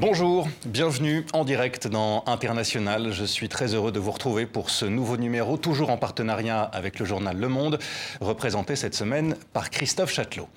[0.00, 3.10] Bonjour, bienvenue en direct dans International.
[3.10, 7.00] Je suis très heureux de vous retrouver pour ce nouveau numéro, toujours en partenariat avec
[7.00, 7.80] le journal Le Monde,
[8.20, 10.48] représenté cette semaine par Christophe Châtelot.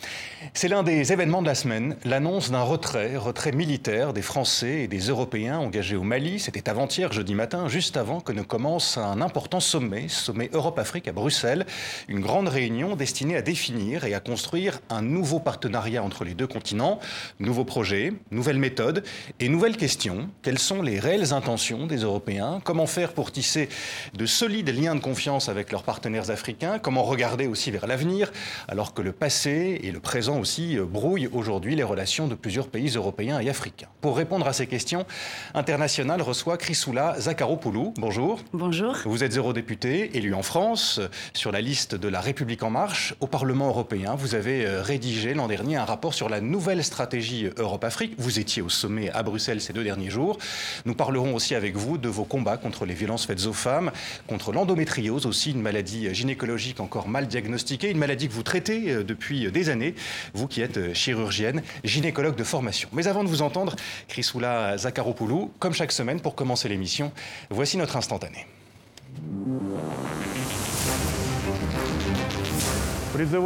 [0.53, 4.87] C'est l'un des événements de la semaine, l'annonce d'un retrait, retrait militaire des Français et
[4.87, 6.39] des Européens engagés au Mali.
[6.39, 11.13] C'était avant-hier, jeudi matin, juste avant que ne commence un important sommet, sommet Europe-Afrique à
[11.13, 11.65] Bruxelles,
[12.07, 16.45] une grande réunion destinée à définir et à construire un nouveau partenariat entre les deux
[16.45, 16.99] continents,
[17.39, 19.03] nouveaux projets, nouvelles méthodes
[19.39, 22.61] et nouvelle question, quelles sont les réelles intentions des Européens?
[22.63, 23.69] Comment faire pour tisser
[24.13, 26.79] de solides liens de confiance avec leurs partenaires africains?
[26.79, 28.31] Comment regarder aussi vers l'avenir
[28.67, 32.89] alors que le passé et le présent aussi brouillent aujourd'hui les relations de plusieurs pays
[32.89, 33.87] européens et africains?
[34.01, 35.05] Pour répondre à ces questions,
[35.53, 37.93] International reçoit Chrysoula Zakharopoulou.
[37.97, 38.41] Bonjour.
[38.53, 38.95] Bonjour.
[39.05, 40.99] Vous êtes eurodéputé, élu en France,
[41.33, 44.15] sur la liste de la République en marche au Parlement européen.
[44.15, 48.13] Vous avez euh, rédigé l'an dernier un rapport sur la nouvelle stratégie Europe-Afrique.
[48.17, 50.37] Vous étiez au sommet à Bruxelles ces deux derniers jours.
[50.85, 53.91] Nous parlerons aussi avec vous de vos combats contre les violences faites aux femmes,
[54.27, 59.03] contre l'endométriose aussi, une maladie gynécologique encore mal diagnostiquée, une maladie que vous traitez euh,
[59.03, 59.95] depuis des années,
[60.33, 62.89] vous qui êtes euh, chirurgienne, gynécologue de formation.
[62.93, 63.75] Mais avant de vous entendre,
[64.07, 67.11] Chrysoula Zakharopoulou, comme chaque semaine pour commencer l'émission,
[67.49, 68.45] voici notre instantané.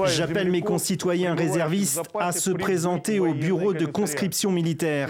[0.07, 5.09] J'appelle mes concitoyens réservistes à se présenter au bureau de conscription militaire.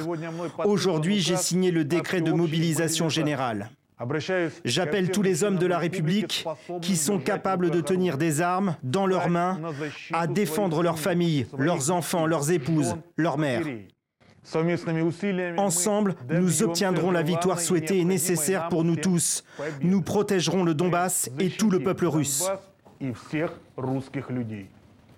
[0.63, 3.69] Aujourd'hui, j'ai signé le décret de mobilisation générale.
[4.65, 6.45] J'appelle tous les hommes de la République
[6.81, 9.59] qui sont capables de tenir des armes dans leurs mains
[10.11, 13.65] à défendre leurs familles, leurs enfants, leurs épouses, leurs mères.
[15.57, 19.43] Ensemble, nous obtiendrons la victoire souhaitée et nécessaire pour nous tous.
[19.81, 22.47] Nous protégerons le Donbass et tout le peuple russe.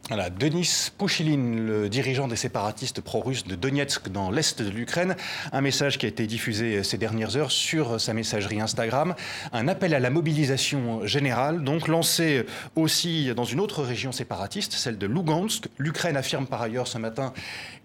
[0.09, 5.17] Voilà, Denis Pouchiline, le dirigeant des séparatistes pro-russes de Donetsk dans l'est de l'Ukraine,
[5.51, 9.15] un message qui a été diffusé ces dernières heures sur sa messagerie Instagram,
[9.51, 12.45] un appel à la mobilisation générale, donc lancé
[12.77, 15.67] aussi dans une autre région séparatiste, celle de Lugansk.
[15.77, 17.33] L'Ukraine affirme par ailleurs ce matin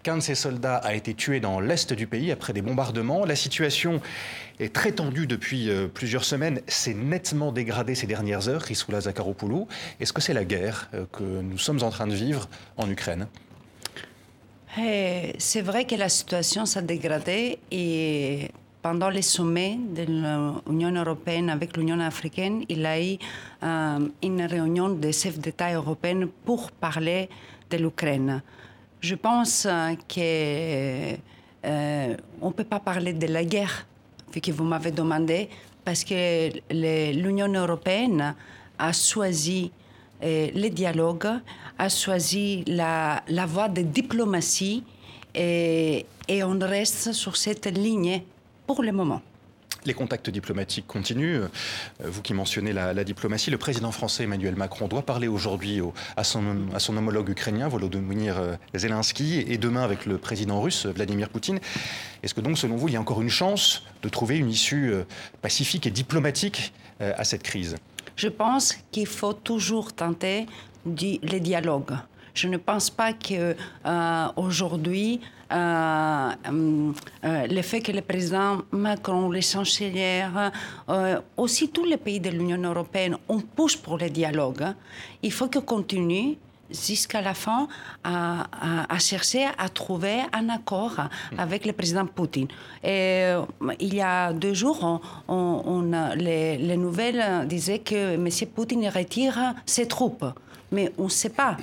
[0.01, 3.25] qu'un de ses soldats a été tué dans l'est du pays après des bombardements.
[3.25, 3.99] La situation
[4.59, 9.67] est très tendue depuis euh, plusieurs semaines, s'est nettement dégradée ces dernières heures, Risoula Zakharopoulou.
[9.99, 12.47] Est-ce que c'est la guerre euh, que nous sommes en train de vivre
[12.77, 13.27] en Ukraine?
[14.77, 18.49] Eh, C'est vrai que la situation s'est dégradée et
[18.81, 20.03] pendant les sommets de
[20.67, 23.17] l'Union européenne avec l'Union africaine, il y a eu
[23.63, 27.29] euh, une réunion des chefs d'État européens pour parler
[27.69, 28.41] de l'Ukraine.
[28.99, 31.15] Je pense qu'on euh,
[31.65, 33.85] ne peut pas parler de la guerre,
[34.41, 35.49] que vous m'avez demandé,
[35.83, 36.49] parce que
[37.13, 38.35] l'Union européenne
[38.79, 39.71] a choisi
[40.21, 41.27] le dialogue,
[41.77, 44.83] a choisi la, la voie de diplomatie
[45.35, 46.05] et,
[46.43, 48.21] on reste sur cette ligne
[48.67, 49.21] pour le moment.
[49.85, 51.41] Les contacts diplomatiques continuent.
[51.41, 51.47] Euh,
[52.03, 55.81] vous qui mentionnez la, diplomatie, le président français Emmanuel Macron doit parler aujourd'hui
[56.15, 60.85] à son, à son homologue ukrainien Volodymyr euh, Zelensky et demain avec le président russe
[60.85, 61.59] Vladimir Poutine.
[62.21, 64.91] Est-ce que donc, selon vous, il y a encore une chance de trouver une issue
[64.91, 65.03] euh,
[65.41, 67.75] pacifique et diplomatique à cette crise?
[68.15, 70.45] Je pense qu'il faut toujours tenter
[70.85, 71.91] du, le dialogue.
[72.33, 73.55] Je ne pense pas que
[73.85, 74.27] euh,
[75.53, 76.91] euh,
[77.23, 80.51] euh, le fait que le président Macron, les chancelières,
[80.89, 84.65] euh, aussi tous les pays de l'Union européenne, on pousse pour le dialogue.
[85.21, 86.37] Il faut que continue
[86.71, 87.67] jusqu'à la fin
[88.03, 90.95] à, chercher à trouver un accord
[91.37, 92.47] avec le président Poutine.
[92.83, 93.31] Et
[93.79, 95.01] il y a deux jours,
[96.15, 98.27] les, nouvelles disaient que M.
[98.55, 100.25] Poutine retire ses troupes.
[100.73, 101.55] Mais on ne sait pas.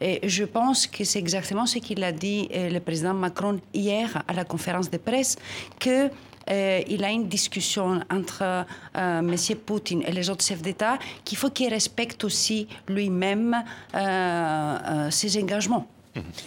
[0.00, 4.22] Et je pense que c'est exactement ce qu'il a dit euh, le président Macron hier
[4.28, 5.36] à la conférence de presse,
[5.80, 6.10] que
[6.50, 9.36] euh, il a une discussion entre euh, M.
[9.66, 13.56] Poutine et les autres chefs d'État qu'il faut qu'il respecte aussi lui-même
[13.94, 15.86] euh, ses engagements.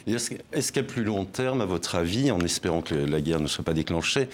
[0.07, 3.63] Est-ce qu'à plus long terme, à votre avis, en espérant que la guerre ne soit
[3.63, 4.29] pas déclenchée,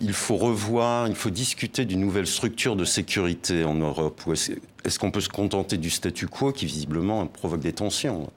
[0.00, 4.20] il faut revoir, il faut discuter d'une nouvelle structure de sécurité en Europe?
[4.26, 8.30] Ou est-ce qu'on peut se contenter du statu quo qui visiblement provoque des tensions?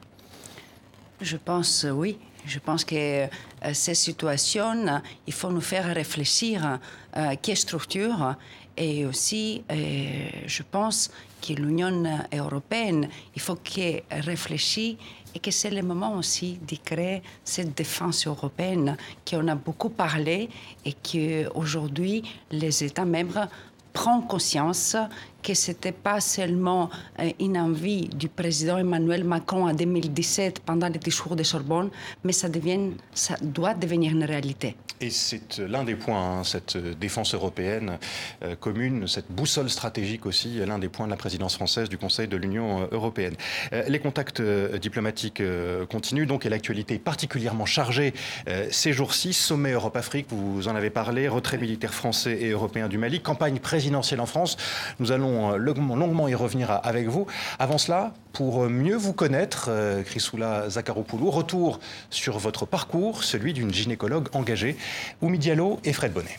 [1.21, 2.17] Je pense oui.
[2.45, 3.27] Je pense que euh,
[3.71, 6.79] ces situations, il faut nous faire réfléchir
[7.13, 8.35] à quelle structure.
[8.75, 11.11] Et aussi, euh, je pense
[11.41, 12.03] que l'Union
[12.33, 14.97] européenne, il faut qu'elle réfléchisse
[15.35, 18.97] et que c'est le moment aussi de créer cette défense européenne
[19.30, 20.50] qu'on a beaucoup parlé
[20.85, 23.47] et qu'aujourd'hui, les États membres
[23.94, 24.97] prennent conscience
[25.41, 26.89] que ce n'était pas seulement
[27.19, 31.89] euh, une envie du président Emmanuel Macron en 2017 pendant le discours de Sorbonne,
[32.24, 34.75] mais ça, devient, ça doit devenir une réalité.
[35.03, 38.00] Et c'est l'un des points, hein, cette défense européenne
[38.41, 42.29] euh, commune, cette boussole stratégique aussi, l'un des points de la présidence française du Conseil
[42.29, 43.35] de l'Union européenne.
[43.88, 45.44] les contacts diplomatiques
[45.89, 48.13] continuent donc et l'actualité est particulièrement chargée
[48.71, 49.33] ces jours-ci.
[49.33, 54.21] Sommet Europe-Afrique, vous en avez parlé, retrait militaire français et européen du Mali, campagne présidentielle
[54.21, 54.55] en France.
[55.00, 57.27] Nous allons euh, longuement y revenir avec vous.
[57.59, 61.79] Avant cela, pour mieux vous connaître, euh, Chrysoula Zakharopoulou, retour
[62.09, 64.75] sur votre parcours, celui d'une gynécologue engagée,
[65.21, 66.37] Oumi Diallo et Fred Bonnet.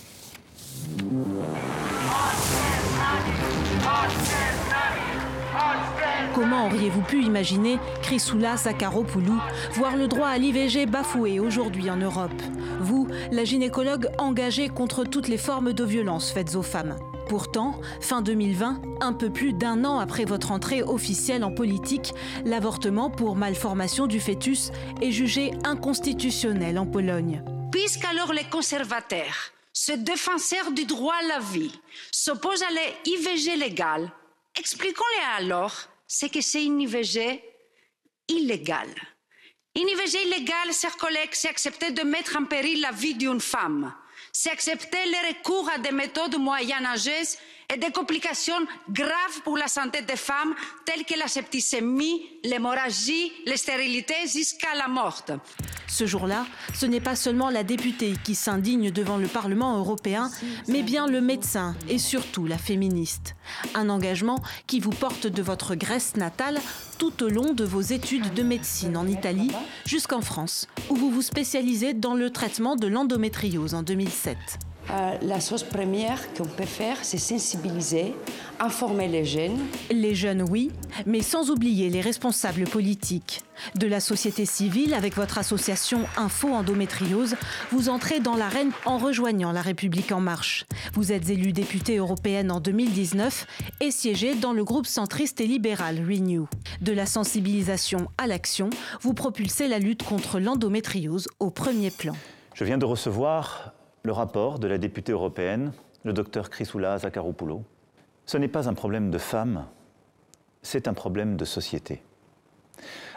[6.35, 9.41] Comment auriez-vous pu imaginer Chrysoula Zakharopoulou
[9.75, 12.43] voir le droit à l'IVG bafoué aujourd'hui en Europe?
[12.81, 16.97] Vous, la gynécologue engagée contre toutes les formes de violence faites aux femmes.
[17.29, 22.13] Pourtant, fin 2020, un peu plus d'un an après votre entrée officielle en politique,
[22.45, 27.43] l'avortement pour malformation du fœtus est jugé inconstitutionnel en Pologne.
[27.75, 31.73] Puisqu'alors les conservateurs, ce défenseurs du droit à la vie,
[32.13, 34.13] s'opposent à l'IVG légal,
[34.57, 35.75] expliquons-les alors
[36.07, 37.43] ce que c'est une IVG
[38.29, 38.95] illégale.
[39.75, 43.93] Une IVG illégale, chers collègues, c'est accepter de mettre en péril la vie d'une femme.
[44.33, 47.39] C'est accepter le recours à des méthodes moyenâgeuses
[47.73, 48.55] et des complications
[48.91, 54.89] graves pour la santé des femmes telles que la septicémie, l'hémorragie, la stérilité jusqu'à la
[54.89, 55.23] mort.
[55.87, 60.31] Ce jour-là, ce n'est pas seulement la députée qui s'indigne devant le Parlement européen,
[60.69, 63.37] mais bien le médecin et surtout la féministe.
[63.75, 66.61] Un engagement qui vous porte de votre Grèce natale
[66.99, 69.51] tout au long de vos études de médecine en Italie
[69.87, 74.37] jusqu'en France, où vous vous spécialisez dans le traitement de l'endométriose en 2007.
[74.91, 78.15] Euh, la chose première qu'on peut faire, c'est sensibiliser,
[78.61, 79.59] informer les jeunes.
[79.91, 80.71] Les jeunes, oui,
[81.07, 83.43] mais sans oublier les responsables politiques.
[83.77, 87.37] De la société civile, avec votre association Info Endométriose,
[87.71, 90.67] vous entrez dans l'arène en rejoignant La République En Marche.
[90.93, 93.47] Vous êtes élue députée européenne en 2019
[93.81, 96.47] et siégez dans le groupe centriste et libéral Renew.
[96.81, 98.71] De la sensibilisation à l'action,
[99.01, 102.15] vous propulsez la lutte contre l'endométriose au premier plan.
[102.55, 103.74] Je viens de recevoir
[104.05, 105.73] le rapport de la députée européenne,
[106.05, 107.65] le docteur Chrysoula Zakharopoulou.
[108.27, 109.65] Ce n'est pas un problème de femmes,
[110.61, 112.03] c'est un problème de société.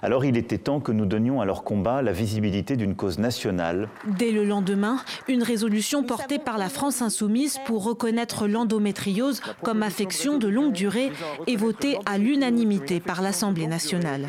[0.04, 3.90] Alors il était temps que nous donnions à leur combat la visibilité d'une cause nationale.
[4.06, 10.38] Dès le lendemain, une résolution portée par la France insoumise pour reconnaître l'endométriose comme affection
[10.38, 11.12] de longue durée
[11.48, 14.28] est votée à l'unanimité par l'Assemblée nationale.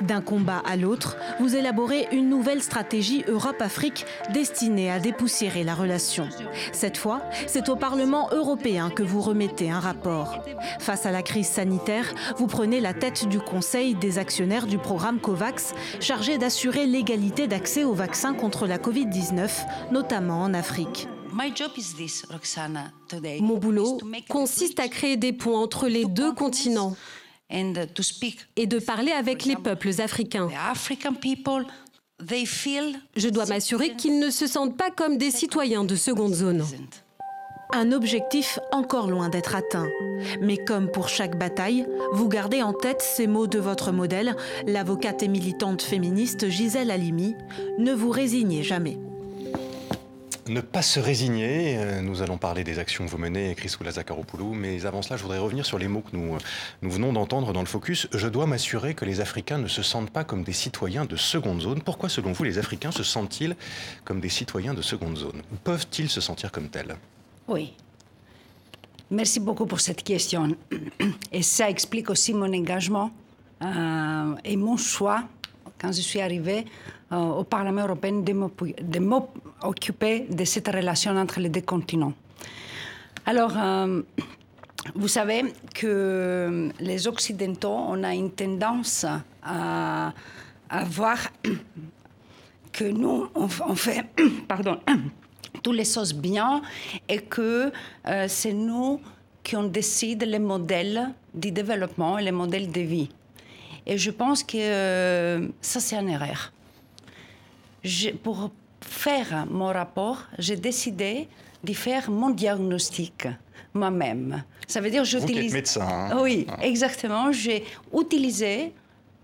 [0.00, 6.28] D'un combat à l'autre, vous élaborez une nouvelle stratégie Europe-Afrique destinée à dépoussiérer la relation.
[6.72, 10.42] Cette fois, c'est au Parlement européen que vous remettez un rapport.
[10.78, 14.99] Face à la crise sanitaire, vous prenez la tête du Conseil des actionnaires du programme
[15.20, 19.50] COVAX, chargé d'assurer l'égalité d'accès aux vaccins contre la Covid-19,
[19.92, 21.08] notamment en Afrique.
[23.40, 23.98] Mon boulot
[24.28, 26.96] consiste à créer des ponts entre les deux continents
[27.50, 30.48] et de parler avec les peuples africains.
[33.16, 36.64] Je dois m'assurer qu'ils ne se sentent pas comme des citoyens de seconde zone.
[37.72, 39.88] Un objectif encore loin d'être atteint.
[40.40, 44.34] Mais comme pour chaque bataille, vous gardez en tête ces mots de votre modèle,
[44.66, 47.36] l'avocate et militante féministe Gisèle Halimi,
[47.78, 48.98] ne vous résignez jamais.
[50.48, 54.52] Ne pas se résigner, euh, nous allons parler des actions que vous menez, Chrysoula Zakharopoulou,
[54.52, 56.38] mais avant cela, je voudrais revenir sur les mots que nous, euh,
[56.82, 58.08] nous venons d'entendre dans le focus.
[58.12, 61.60] Je dois m'assurer que les Africains ne se sentent pas comme des citoyens de seconde
[61.60, 61.82] zone.
[61.82, 63.54] Pourquoi, selon vous, les Africains se sentent-ils
[64.04, 65.42] comme des citoyens de seconde zone?
[65.62, 66.96] Peuvent-ils se sentir comme tels?
[67.50, 67.72] Oui.
[69.10, 70.56] Merci beaucoup pour cette question.
[71.32, 73.10] Et ça explique aussi mon engagement
[73.62, 75.24] euh, et mon choix
[75.78, 76.64] quand je suis arrivée
[77.12, 82.12] euh, au Parlement européen de m'occuper de cette relation entre les deux continents.
[83.26, 84.00] Alors, euh,
[84.94, 85.42] vous savez
[85.74, 89.04] que les Occidentaux, on a une tendance
[89.42, 90.12] à,
[90.86, 91.18] voir
[92.72, 94.06] que nous, on, fait,
[94.48, 94.78] pardon,
[95.62, 96.62] tous les choses bien
[97.08, 97.72] et que
[98.06, 99.00] euh, c'est nous
[99.42, 103.08] qui on décide les modèles du développement et les modèles de vie.
[103.86, 106.52] Et je pense que ça, c'est une erreur
[108.22, 111.28] pour faire mon rapport, j'ai décidé
[111.62, 113.28] de faire mon diagnostic
[113.74, 114.42] moi-même.
[114.66, 115.52] Ça veut dire j'utilise.
[115.52, 115.86] médecin.
[116.10, 116.18] Hein.
[116.20, 117.30] Oui, exactement.
[117.32, 117.64] J'ai
[117.96, 118.72] utilisé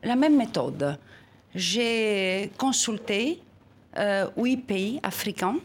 [0.03, 0.99] la même méthode.
[1.55, 3.41] J'ai consulté
[3.99, 5.57] euh, huit pays africains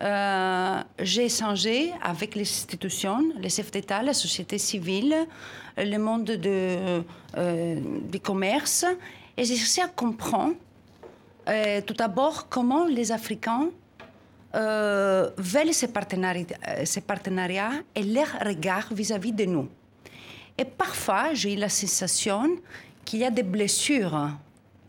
[0.00, 5.26] j'ai échangé avec les institutions, les chefs d'État, la société civile,
[5.76, 7.02] le monde de,
[8.08, 8.84] du commerce,
[9.36, 10.54] et j'ai cherché à comprendre
[11.86, 13.70] tout d'abord comment les Africains
[14.54, 19.68] euh, veulent ces partenariats, ces partenariats et leur regard vis-à-vis de nous.
[20.56, 22.56] Et parfois, j'ai eu la sensation
[23.04, 24.30] qu'il y a des blessures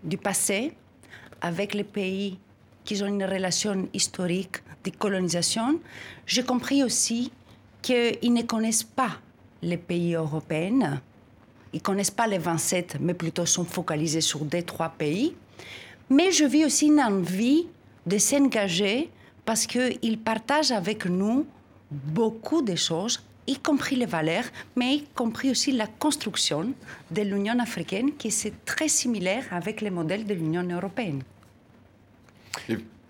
[0.02, 0.72] du passé
[1.42, 2.40] avec les pays
[2.86, 5.80] qui ont une relation historique de colonisation.
[6.26, 7.32] J'ai compris aussi
[7.82, 9.18] qu'ils ne connaissent pas
[9.62, 11.02] les pays européens.
[11.74, 15.36] Ils ne connaissent pas les 27, mais plutôt sont focalisés sur deux, trois pays.
[16.10, 17.68] Mais je vis aussi une envie
[18.06, 19.10] de s'engager
[19.46, 21.46] parce qu'ils partagent avec nous
[21.92, 24.46] beaucoup de choses, y compris les valeurs,
[24.76, 26.74] mais y compris aussi la construction
[27.12, 31.24] de l'Union africaine, qui est très similaire avec les modèles de l'Union européenne.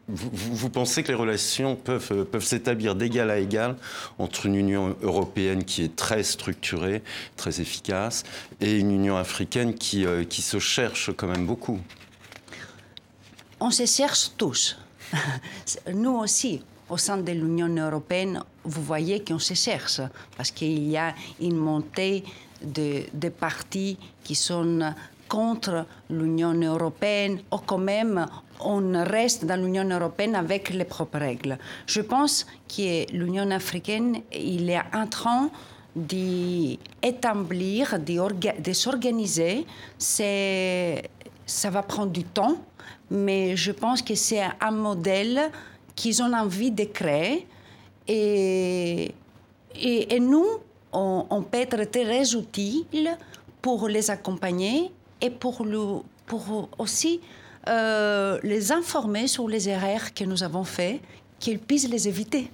[0.09, 3.75] Vous, pensez que les relations peuvent, euh, peuvent s'établir d'égal à égal
[4.17, 7.03] entre une Union européenne qui est très structurée,
[7.37, 8.23] très efficace,
[8.59, 11.79] et une Union africaine qui, euh, qui se cherche quand même beaucoup?
[13.59, 14.77] On se cherche tous.
[15.93, 20.01] Nous aussi, au sein de l'Union européenne, vous voyez qu'on se cherche,
[20.35, 22.23] parce qu'il y a une montée
[22.63, 24.93] de, de partis qui sont
[25.29, 28.25] contre l'Union européenne, ou quand même
[28.59, 31.57] on reste dans l'Union européenne avec les propres règles.
[31.87, 35.49] Je pense que l'Union africaine, il est en train
[35.95, 39.65] d'établir, de s'organiser.
[39.97, 42.57] Ça va prendre du temps,
[43.09, 45.49] mais je pense que c'est un modèle
[45.95, 47.47] qu'ils ont envie de créer.
[48.07, 49.13] Et,
[49.75, 50.45] et, nous,
[50.91, 53.15] on, peut être très utile
[53.61, 57.21] pour les accompagner et pour, le, pour aussi
[57.67, 61.01] euh, les informer sur les erreurs que nous avons faites,
[61.39, 62.49] qu'ils puissent les éviter.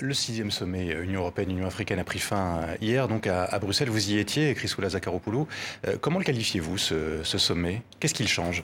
[0.00, 3.90] Le sixième sommet Union européenne-Union africaine a pris fin hier, donc à, Bruxelles.
[3.90, 5.46] Vous y étiez, Chrysoula Zakharopoulou.
[5.86, 7.82] Euh, comment le qualifiez-vous, ce, ce sommet?
[8.00, 8.62] Qu'est-ce qu'il change?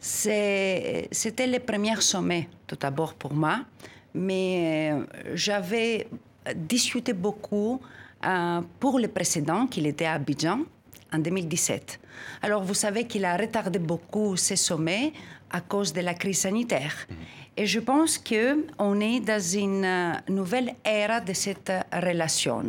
[0.00, 3.60] C'était le premier sommet, tout d'abord pour moi,
[4.14, 5.04] mais euh,
[5.34, 6.06] j'avais
[6.54, 7.80] discuté beaucoup
[8.24, 10.60] euh, pour le précédent, qu'il était à Abidjan,
[11.12, 12.00] en 2017.
[12.42, 15.12] Alors, vous savez qu'il a retardé beaucoup ces sommets
[15.50, 17.06] à cause de la crise sanitaire.
[17.56, 22.62] Et je pense qu'on est dans une euh, nouvelle ère de cette relation.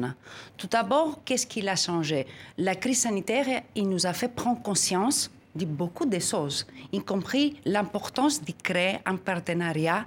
[0.58, 2.26] Tout d'abord, qu'est-ce qui a changé?
[2.58, 7.58] La crise sanitaire, il nous a fait prendre conscience de beaucoup de choses, y compris
[7.66, 10.06] l'importance de créer un partenariat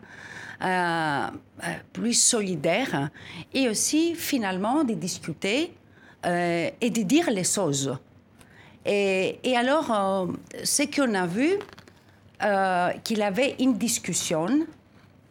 [0.63, 3.11] euh, euh, plus solidaire
[3.53, 5.73] et aussi finalement de discuter
[6.27, 7.95] et de dire les choses.
[8.87, 10.29] Et, alors,
[10.63, 11.59] ce qu'on a vu,
[13.03, 14.67] qu'il avait une discussion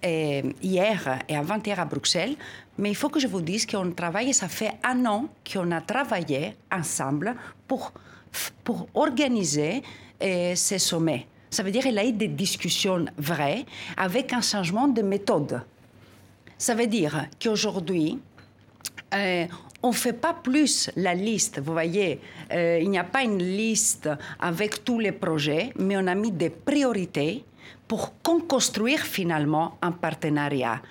[0.04, 2.36] hier et avant-hier à Bruxelles,
[2.78, 5.82] mais il faut que je vous dise qu'on travaille, ça fait un an qu'on a
[5.82, 7.36] travaillé ensemble
[7.68, 7.92] pour,
[8.64, 9.84] pour organiser
[10.22, 11.28] euh, ces sommets.
[11.50, 15.62] Ça veut dire qu'il a eu des discussions vraies avec un changement de méthode.
[16.58, 18.20] Ça veut dire qu'aujourd'hui,
[19.14, 19.46] euh,
[19.84, 21.60] on ne fait pas plus la liste.
[21.60, 22.22] Vous voyez,
[22.52, 24.10] euh, il n'y a pas une liste
[24.40, 27.44] avec tous les projets, mais on a mis des priorités
[27.88, 28.14] pour
[28.48, 30.82] construire finalement un partenariat.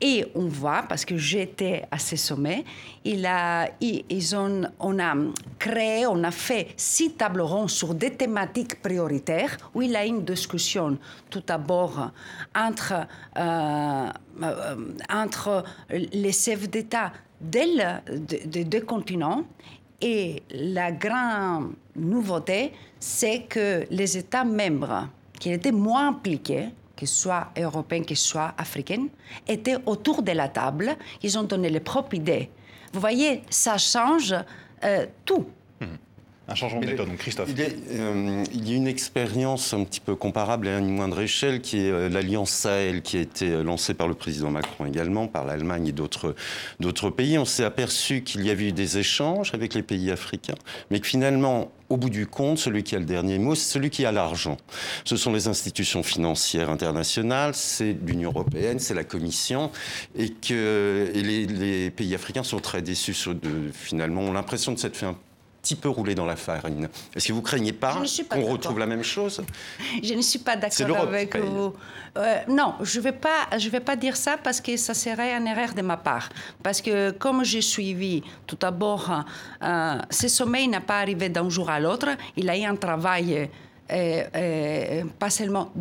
[0.00, 2.64] Et on voit, parce que j'étais à ce sommet,
[3.04, 5.14] il a, ils ont, on a
[5.58, 10.04] créé, on a fait six tables rondes sur des thématiques prioritaires où il y a
[10.04, 10.98] une discussion
[11.30, 12.10] tout d'abord
[12.56, 14.08] entre, euh,
[14.42, 14.76] euh,
[15.10, 19.44] entre les chefs d'État des deux continents
[20.00, 27.48] et la grande nouveauté, c'est que les États membres qui étaient moins impliqués, que soit
[27.56, 29.06] européens, que soit africains,
[29.46, 30.96] étaient autour de la table.
[31.22, 32.50] Ils ont donné les propres idées.
[32.92, 34.34] Vous voyez, ça change
[34.84, 35.46] euh, tout.
[36.50, 37.50] Un changement de méthode, donc Christophe.
[37.58, 41.78] Euh, il, y a une expérience un petit peu comparable à une moindre échelle qui
[41.78, 45.88] est euh, l'Alliance Sahel qui a été lancée par le président Macron également, par l'Allemagne
[45.88, 47.36] et d'autres pays.
[47.36, 50.54] On s'est aperçu qu'il y avait eu des échanges avec les pays africains,
[50.90, 53.90] mais que finalement, au bout du compte, celui qui a le dernier mot, c'est celui
[53.90, 54.56] qui a l'argent.
[55.04, 59.70] Ce sont les institutions financières internationales, c'est l'Union européenne, c'est la Commission,
[60.16, 63.14] et que les, les, pays africains sont très déçus.
[63.28, 65.16] De, finalement, ont l'impression de s'être fait un
[65.62, 66.88] petit peu roulé dans la farine.
[67.14, 67.96] Est-ce que vous craignez pas,
[68.28, 69.42] qu'on retrouve la même chose
[70.02, 71.74] Je ne suis pas d'accord avec vous.
[72.16, 75.32] Euh, non, je ne vais, pas, je vais pas dire ça parce que ça serait
[75.32, 76.28] une erreur de ma part.
[76.62, 79.24] Parce que comme j'ai suivi, tout d'abord,
[79.62, 82.08] euh, ce sommet n'a pas arrivé d'un jour à l'autre.
[82.36, 83.48] Il a eu un travail
[85.18, 85.72] pas seulement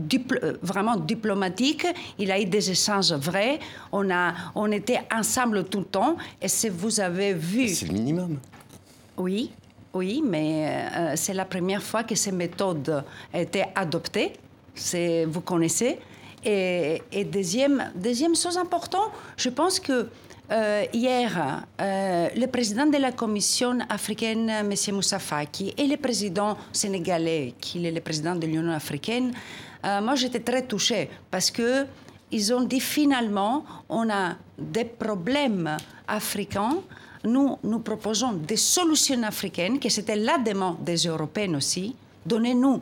[0.62, 1.86] vraiment diplomatique,
[2.18, 3.60] il a eu des échanges vrais.
[3.92, 6.16] On, a, on était ensemble tout le temps.
[6.42, 7.68] Et si vous avez vu.
[7.68, 8.40] C'est le minimum.
[9.18, 9.52] Oui,
[9.98, 14.34] oui, mais c'est la première fois que ces méthodes étaient adoptées.
[15.28, 16.00] Vous connaissez.
[16.44, 20.08] Et, deuxième, deuxième chose importante, je pense que
[20.50, 24.74] euh, hier, euh, le président de la Commission africaine, M.
[24.94, 29.34] Moussa Faki, et le président sénégalais, qui est le président de l'Union africaine,
[29.86, 31.86] euh, moi j'étais très touchée parce que
[32.32, 35.76] ils ont dit finalement, on a des problèmes
[36.08, 36.78] africains.
[37.28, 41.96] Nous, nous proposons des solutions africaines, que c'était la demande des Européens aussi.
[42.26, 42.82] Donnez-nous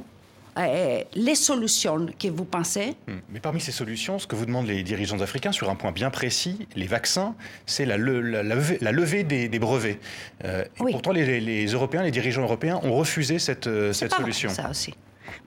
[0.58, 2.96] euh, les solutions que vous pensez.
[3.08, 3.18] Hmm.
[3.30, 6.12] Mais parmi ces solutions, ce que vous demandent les dirigeants africains sur un point bien
[6.12, 7.36] précis, les vaccins,
[7.66, 10.00] c'est la, levée, des, brevets.
[10.46, 14.50] Euh, pourtant, les, Européens, les dirigeants européens ont refusé cette, euh, solution.
[14.50, 14.94] ça aussi.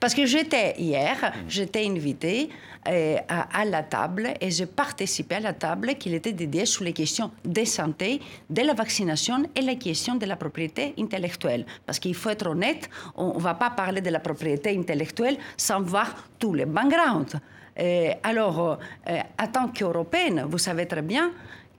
[0.01, 2.51] Parce que j'étais hier, j'étais invitée
[2.89, 6.93] euh, à, la table et j'ai participé à la table qui était dédiée sur les
[6.93, 11.67] questions de santé, de la vaccination et la question de la propriété intellectuelle.
[11.85, 15.81] Parce qu'il faut être honnête, on ne va pas parler de la propriété intellectuelle sans
[15.81, 17.39] voir tous les backgrounds.
[17.79, 21.33] Euh, alors, euh, en tant qu'Européenne, vous savez très bien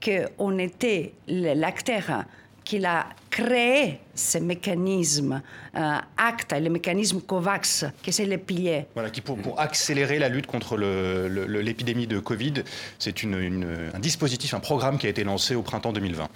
[0.03, 2.25] qu'on était l'acteur
[2.69, 5.41] qu'il a créé ce mécanisme
[5.75, 8.85] euh, ACTA, le mécanisme COVAX, qui c'est le pilier.
[8.93, 12.53] Voilà, qui pour, pour, accélérer la lutte contre l'épidémie de Covid,
[12.99, 16.27] c'est un dispositif, un programme qui a été lancé au printemps 2020.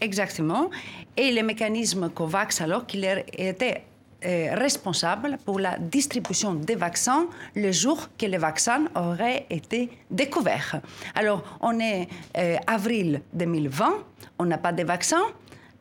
[0.00, 0.70] Exactement.
[1.16, 3.04] Et le mécanisme COVAX, alors qu'il
[3.38, 3.84] était
[4.24, 10.80] euh, responsable pour la distribution des vaccins le jour que les vaccins auraient été découverts.
[11.14, 13.92] Alors, on est euh, avril 2020,
[14.40, 15.22] on n'a pas de vaccins.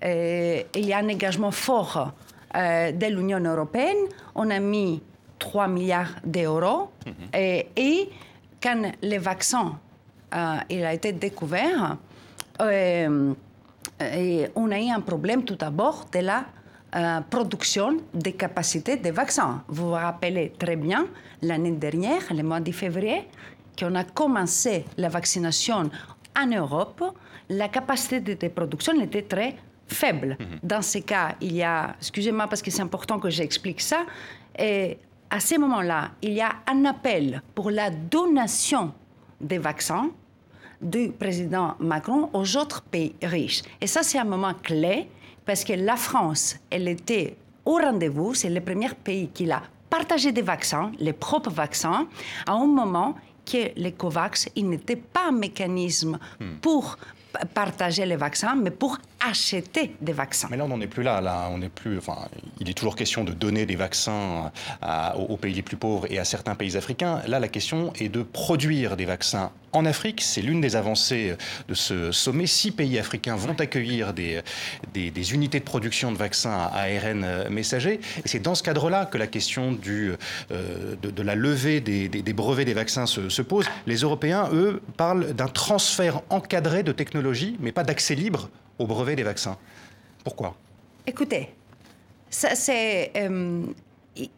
[0.04, 2.12] Euh, il y a un engagement fort
[2.56, 4.08] euh, de l'Union européenne.
[4.36, 5.02] On a mis
[5.40, 6.90] 3 milliards d'euros.
[7.06, 7.14] Mhm.
[7.78, 8.10] et,
[8.62, 9.78] quand le vaccin
[10.34, 11.98] euh, il a été découvert,
[12.60, 13.36] on
[14.00, 16.46] a eu un problème tout d'abord de la
[17.30, 19.64] production des capacités des vaccins.
[19.68, 21.06] Vous vous rappelez très bien,
[21.44, 23.28] l'année dernière, le mois de février,
[23.78, 25.92] qu'on a commencé la vaccination
[26.36, 27.04] en Europe,
[27.50, 29.56] la capacité de production était très
[29.88, 30.38] faible.
[30.64, 34.06] Dans ces cas, il y a, excusez-moi parce que c'est important que j'explique ça,
[34.58, 34.98] et
[35.30, 38.94] à ce moment-là, il y a un appel pour la donation
[39.42, 40.10] des vaccins
[40.82, 43.64] du président Macron aux autres pays riches.
[43.82, 45.10] Et ça, c'est un moment clé
[45.46, 48.34] parce que la France, elle était au rendez-vous.
[48.34, 52.08] C'est le premier pays qui a partagé des vaccins, les propres vaccins,
[52.46, 56.56] à un moment que les COVAX, il n'était pas un mécanisme hmm.
[56.62, 56.98] pour
[57.54, 60.48] partager les vaccins, mais pour acheter des vaccins.
[60.52, 61.22] Mais là, on n'en est plus là.
[61.22, 61.98] Là, on est plus.
[61.98, 62.28] Enfin,
[62.60, 64.52] il est toujours question de donner des vaccins
[65.28, 67.22] aux pays les plus pauvres et à certains pays africains.
[67.28, 70.22] Là, la question est de produire des vaccins en Afrique.
[70.22, 71.36] C'est l'une des avancées
[71.68, 72.48] de ce sommet.
[72.48, 74.44] Six pays africains vont accueillir des,
[75.34, 78.00] unités de production de vaccins à ARN messager.
[78.26, 80.16] C'est dans ce cadre-là que la question euh,
[81.02, 83.66] de, la levée des, brevets des vaccins se, se pose.
[83.86, 89.16] Les Européens, eux, parlent d'un transfert encadré de technologie, mais pas d'accès libre au brevet
[89.16, 89.58] des vaccins.
[90.24, 90.56] Pourquoi?
[91.08, 91.50] Écoutez,
[92.70, 93.66] euh,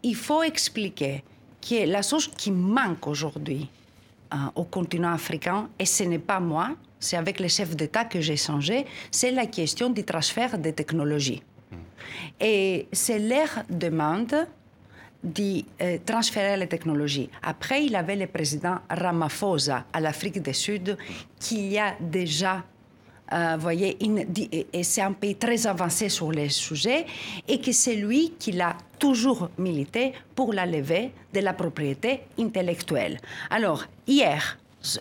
[0.04, 1.24] il faut expliquer
[1.62, 3.70] que la chose qui manque aujourd'hui
[4.56, 8.38] au continent africain, et ce n'est pas moi, c'est avec les chefs d'État que j'ai
[8.38, 11.44] changé, c'est la question du transfert des technologies.
[11.72, 11.76] Hmm.
[12.40, 14.48] Et c'est leur demande
[15.24, 17.30] de euh, transférer les technologies.
[17.42, 20.98] Après, il avait le président Ramaphosa à l'Afrique du Sud
[21.40, 22.64] qui a déjà
[23.34, 23.98] euh, voyez,
[24.84, 27.06] c'est un pays très avancé sur les sujets,
[27.48, 33.20] et que c'est lui qui l'a toujours milité pour la levée de la propriété intellectuelle.
[33.50, 34.58] Alors, hier,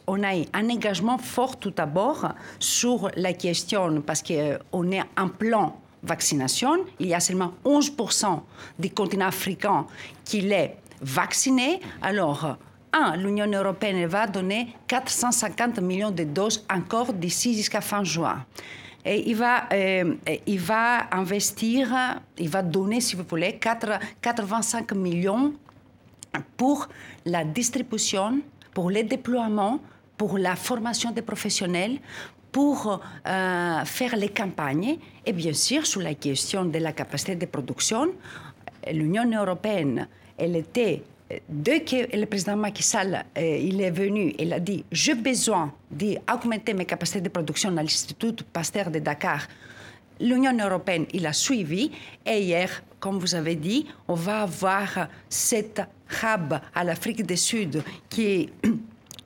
[0.06, 5.28] on a eu un engagement fort tout d'abord sur la question, parce qu'on est en
[5.28, 8.40] plan vaccination, il y a seulement 11%
[8.78, 9.86] du continent africain
[10.24, 11.80] qui l'est vacciné.
[12.02, 12.56] Alors,
[13.16, 18.44] l'Union européenne va donner 450 millions de doses encore d'ici jusqu'à fin juin.
[19.04, 20.14] Et il va, euh,
[20.46, 21.88] il va investir,
[22.38, 25.52] il va donner, si vous voulez, 4, 85 millions
[26.56, 26.88] pour
[27.24, 28.40] la distribution,
[28.74, 29.80] pour le déploiement,
[30.16, 31.98] pour la formation des professionnels,
[32.50, 37.46] pour euh, faire les campagnes et bien sûr sur la question de la capacité de
[37.46, 38.08] production.
[38.90, 41.02] L'Union européenne, elle était
[41.48, 45.72] dès que le président Macky Sall euh, il est venu, il a dit j'ai besoin
[45.90, 49.46] d'augmenter mes capacités de production à l'Institut Pasteur de Dakar
[50.20, 51.90] l'Union européenne, il a suivi.
[52.24, 55.82] Et hier, comme vous avez dit, on va avoir cette
[56.22, 58.50] hub à l'Afrique du Sud qui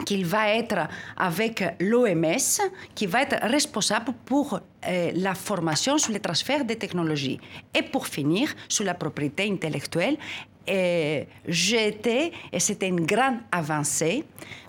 [0.05, 2.61] qu'il va être avec l'OMS,
[2.95, 7.41] qui va être responsable pour euh, la formation sur le transfert des technologies.
[7.75, 10.17] Et pour finir, sur la propriété intellectuelle,
[10.69, 14.25] euh, été, et c'était une grande avancée,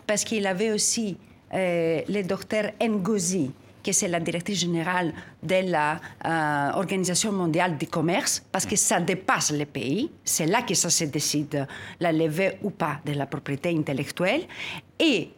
[0.08, 1.18] parce qu'il avait aussi
[1.54, 5.72] euh, le docteur Ngozi, qui c'est la directrice générale de
[6.76, 10.12] l'Organisation mondiale du commerce, parce que ça dépasse les pays.
[10.24, 11.68] C'est là que ça se décide,
[12.00, 14.44] la levée ou pas de la propriété intellectuelle.
[15.00, 15.32] Et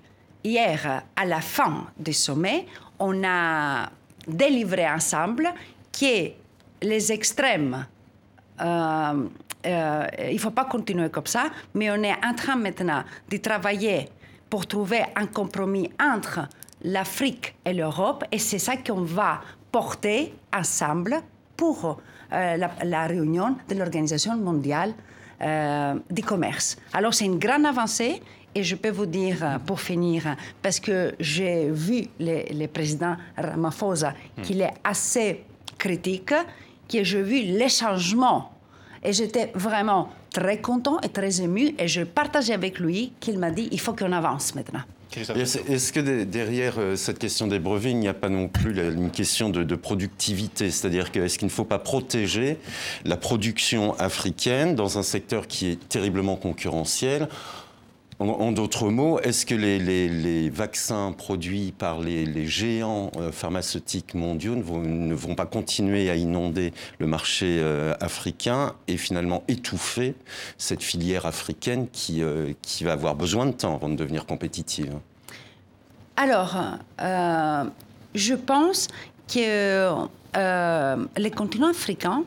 [0.44, 2.66] hier, à la fin du sommet,
[3.00, 3.90] on a
[4.28, 5.50] délivré ensemble
[5.92, 6.32] que
[6.82, 7.86] les extrêmes,
[8.62, 9.28] euh,
[9.66, 13.38] euh, il ne faut pas continuer comme ça, mais on est en train maintenant de
[13.38, 14.10] travailler
[14.50, 16.48] pour trouver un compromis entre
[16.84, 19.42] l'Afrique et l'Europe, et c'est ça qu'on va
[19.72, 21.22] porter ensemble
[21.58, 21.98] pour
[22.32, 24.94] euh, la, réunion de l'Organisation mondiale
[25.42, 26.78] euh, du commerce.
[26.94, 28.22] Alors c'est une grande avancée.
[28.56, 34.14] Et je peux vous dire, euh, pour finir, parce que j'ai vu le, président Ramaphosa,
[34.44, 35.44] qu'il est assez
[35.80, 36.36] critique,
[36.88, 38.52] que j'ai vu les changements.
[39.04, 41.74] Et j'étais vraiment très content et très ému.
[41.80, 44.84] Et je partageais avec lui qu'il m'a dit il faut qu'on avance maintenant.
[45.18, 49.12] Est-ce que derrière euh, cette question des brevets, il n'y a pas non plus une
[49.12, 50.72] question de, productivité?
[50.72, 52.58] C'est-à-dire que est-ce qu'il ne faut pas protéger
[53.06, 57.28] la production africaine dans un secteur qui est terriblement concurrentiel
[58.20, 65.14] en, d'autres mots, est-ce que les, vaccins produits par les, géants euh, pharmaceutiques mondiaux ne
[65.14, 70.16] vont, pas continuer à inonder le marché euh, africain et finalement étouffer
[70.58, 74.94] cette filière africaine qui, euh, qui va avoir besoin de temps avant de devenir compétitive?
[76.16, 76.58] Alors,
[77.00, 78.88] je pense
[79.28, 80.08] que
[81.18, 82.24] les continents africains,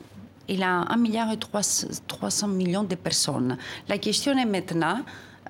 [0.49, 3.57] il a 1 milliard et 300 millions de personnes.
[3.89, 4.99] La question est maintenant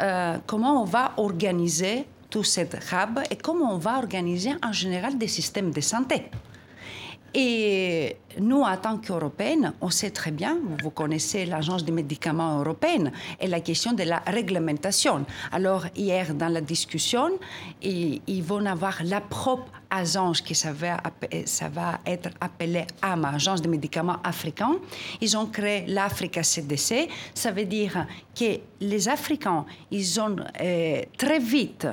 [0.00, 5.16] euh, comment on va organiser tout cet hub et comment on va organiser en général
[5.18, 6.30] des systèmes de santé.
[7.38, 13.12] Et nous, en tant qu'Européens, on sait très bien, vous connaissez l'Agence des médicaments européenne
[13.38, 15.26] et la question de la réglementation.
[15.52, 17.32] Alors, hier, dans la discussion,
[17.82, 24.16] ils, vont avoir la propre agence qui ça va, être appelée AMA, Agence des médicaments
[24.24, 24.76] africains.
[25.20, 27.06] Ils ont créé l'Africa CDC.
[27.34, 31.86] Ça veut dire que les Africains, ils ont euh, très vite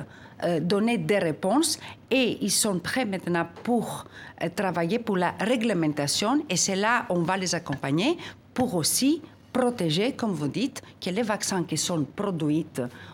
[0.60, 1.78] donner des réponses
[2.10, 4.04] et ils sont prêts maintenant pour
[4.42, 8.18] euh, travailler pour la réglementation et c'est là on va les accompagner
[8.52, 12.66] pour aussi protéger, comme vous dites, que les vaccins qui sont produits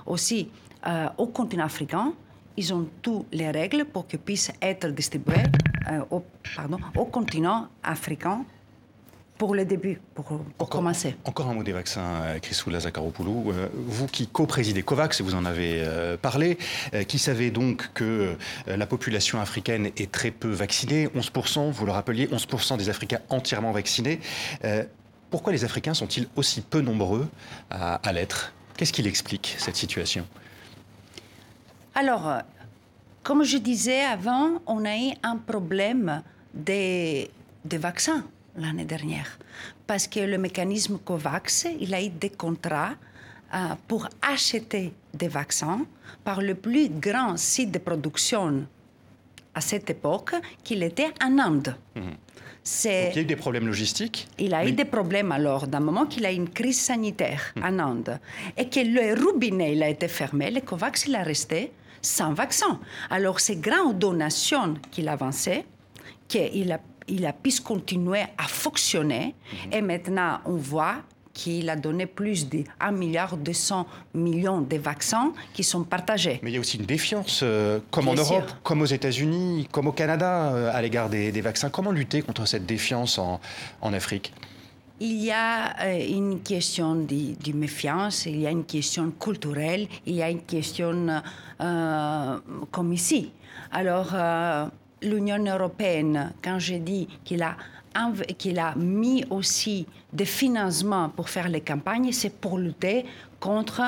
[0.06, 0.48] aussi
[0.86, 2.12] euh, au continent africain,
[2.56, 5.44] ils ont toutes les règles pour qu'ils puissent être distribués
[6.10, 8.44] au continent africain
[9.40, 11.16] pour le début, pour, commencer.
[11.24, 13.52] Encore un mot des vaccins, euh, Chrysoula Zakharopoulou.
[13.52, 16.58] Euh, vous qui co-présidez COVAX, vous en avez euh, parlé,
[17.08, 22.26] qui savez donc que la population africaine est très peu vaccinée, 11%, vous le rappeliez,
[22.26, 24.20] 11% des Africains entièrement vaccinés.
[25.30, 27.26] pourquoi les Africains sont-ils aussi peu nombreux
[27.70, 28.52] à, à l'être?
[28.76, 30.26] Qu'est-ce qui explique cette situation?
[31.94, 32.42] Alors,
[33.22, 36.22] comme je disais avant, on a eu un problème
[36.52, 37.30] des,
[37.64, 38.22] des vaccins
[38.60, 39.38] l'année dernière.
[39.86, 42.94] Parce que le mécanisme COVAX, il a eu des contrats
[43.54, 45.84] euh, pour acheter des vaccins
[46.22, 48.66] par le plus grand site de production
[49.54, 51.74] à cette époque, qu'il était en Inde.
[51.96, 52.14] Mhm.
[52.84, 56.06] il y a eu des problèmes logistiques Il a eu des problèmes alors, d'un moment
[56.06, 57.64] qu'il a eu une crise sanitaire mhm.
[57.64, 58.20] en Inde
[58.56, 62.78] et que le robinet il a été fermé, le COVAX il a resté sans vaccin.
[63.10, 65.64] Alors ces grandes donations qu'il avançait,
[66.28, 69.34] qu'il a il a pu continuer à fonctionner.
[69.66, 69.72] Mhm.
[69.72, 70.96] Et maintenant, on voit
[71.32, 76.40] qu'il a donné plus de 1 milliard 200 millions de vaccins qui sont partagés.
[76.42, 79.86] Mais il y a aussi une défiance, euh, comme en Europe, comme aux États-Unis, comme
[79.86, 81.70] au Canada, euh, à l'égard des, vaccins.
[81.70, 83.40] Comment lutter contre cette défiance en,
[83.92, 84.32] Afrique?
[85.00, 90.16] Il y a euh, une question de, méfiance, il y a une question culturelle, il
[90.16, 91.22] y a une question
[92.70, 93.32] comme ici.
[93.72, 94.14] Alors,
[95.02, 97.56] l'Union européenne, quand je dis qu'il a,
[98.38, 103.04] qu'il a mis aussi des financements pour faire les campagnes, c'est pour lutter
[103.38, 103.82] contre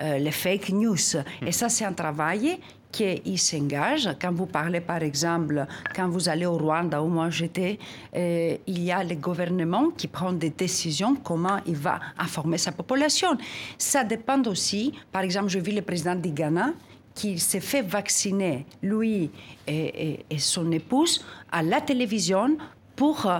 [0.00, 0.96] euh, les fake news.
[1.44, 2.58] Et ça, c'est un travail
[2.90, 4.08] qui s'engage.
[4.20, 7.78] Quand vous parlez, par exemple, quand vous allez au Rwanda, où moi j'étais,
[8.16, 12.72] euh, il y a le gouvernement qui prend des décisions comment il va informer sa
[12.72, 13.36] population.
[13.76, 16.72] Ça dépend aussi, par exemple, je vis le président du Ghana
[17.18, 19.30] qui s'est fait vacciner, lui
[19.66, 22.56] et, son épouse, à la télévision
[22.94, 23.30] pour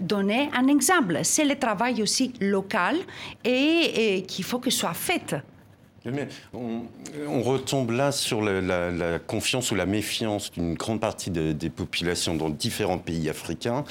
[0.00, 1.20] donner un exemple.
[1.22, 2.96] C'est le travail aussi local
[3.44, 5.36] et, qu'il faut que soit fait.
[6.52, 12.50] On, retombe là sur la, confiance ou la méfiance d'une grande partie des populations dans
[12.50, 13.84] différents pays africains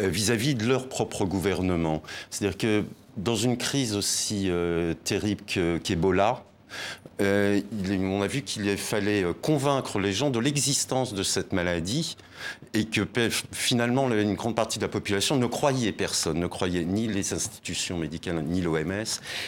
[0.00, 2.00] vis-à-vis -vis de leur propre gouvernement.
[2.30, 2.84] C'est-à-dire que
[3.18, 5.42] dans une crise aussi euh, terrible
[5.82, 6.44] qu'Ebola,
[7.20, 12.16] euh, on a vu qu'il fallait euh, convaincre les gens de l'existence de cette maladie
[12.74, 13.06] et que
[13.52, 17.98] finalement une grande partie de la population ne croyait personne, ne croyait ni les institutions
[17.98, 19.04] médicales, ni l'OMS,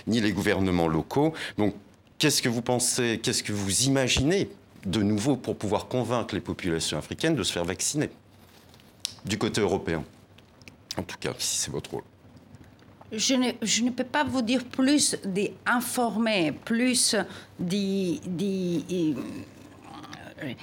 [0.08, 1.32] ni les gouvernements locaux.
[1.58, 1.74] Donc
[2.18, 4.50] qu'est-ce que vous pensez, qu'est-ce que vous imaginez
[4.84, 8.10] de nouveau pour pouvoir convaincre les populations africaines de se faire vacciner
[9.24, 10.02] du côté européen?
[10.96, 12.02] En tout cas, si c'est votre rôle
[13.12, 13.34] je
[13.82, 17.16] ne, peux pas vous dire plus d'informer, plus
[17.58, 19.14] de...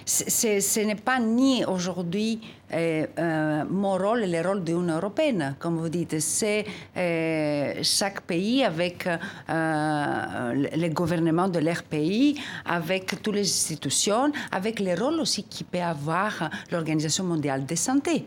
[0.05, 2.39] ce n'est pas ni aujourd'hui
[2.73, 6.19] euh, euh, mon rôle et le rôle d'une Européenne, comme vous dites.
[6.19, 9.07] C'est euh, chaque pays avec
[9.47, 15.79] le gouvernement de leur pays, avec toutes les institutions, avec le rôle aussi qu'il peut
[15.79, 18.25] avoir l'Organisation mondiale de santé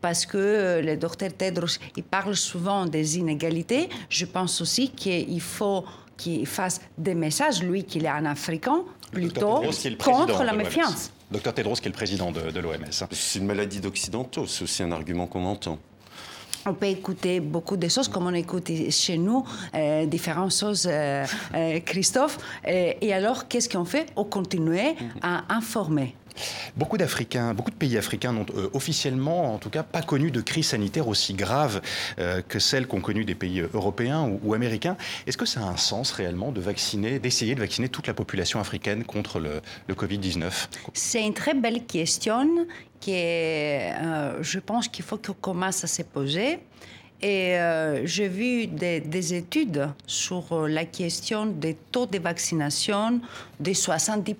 [0.00, 3.88] parce que euh, le docteur Tedros, il parle souvent des inégalités.
[4.08, 5.84] Je pense aussi qu'il faut
[6.16, 9.62] qu'il fasse des messages, lui qui est un Africain, plutôt
[9.98, 11.10] contre la méfiance.
[11.30, 13.06] Docteur Tedros, qui est le président de, l'OMS.
[13.10, 15.78] C'est une maladie d'Occidentaux, c'est aussi un argument qu'on entend.
[16.64, 21.24] On peut écouter beaucoup de choses, comme on écoute chez nous, euh, différentes choses, euh,
[21.84, 22.38] Christophe.
[22.64, 24.06] et alors, qu'est-ce qu'on fait?
[24.14, 24.78] On continue
[25.22, 26.14] à informer.
[26.76, 30.40] Beaucoup d'Africains, beaucoup de pays africains n'ont euh, officiellement, en tout cas, pas connu de
[30.40, 31.80] crise sanitaire aussi grave
[32.18, 34.96] euh, que celle qu'ont connue des pays européens ou, américains.
[35.26, 38.60] Est-ce que ça a un sens réellement de vacciner, d'essayer de vacciner toute la population
[38.60, 39.60] africaine contre le,
[39.92, 42.66] Covid-19 C'est une très belle question
[43.04, 46.60] que euh, je pense qu'il faut qu'on commence à se poser.
[47.24, 47.56] Et
[48.02, 53.20] j'ai vu des, des, études sur la question des taux de vaccination
[53.60, 54.34] de 70 euh,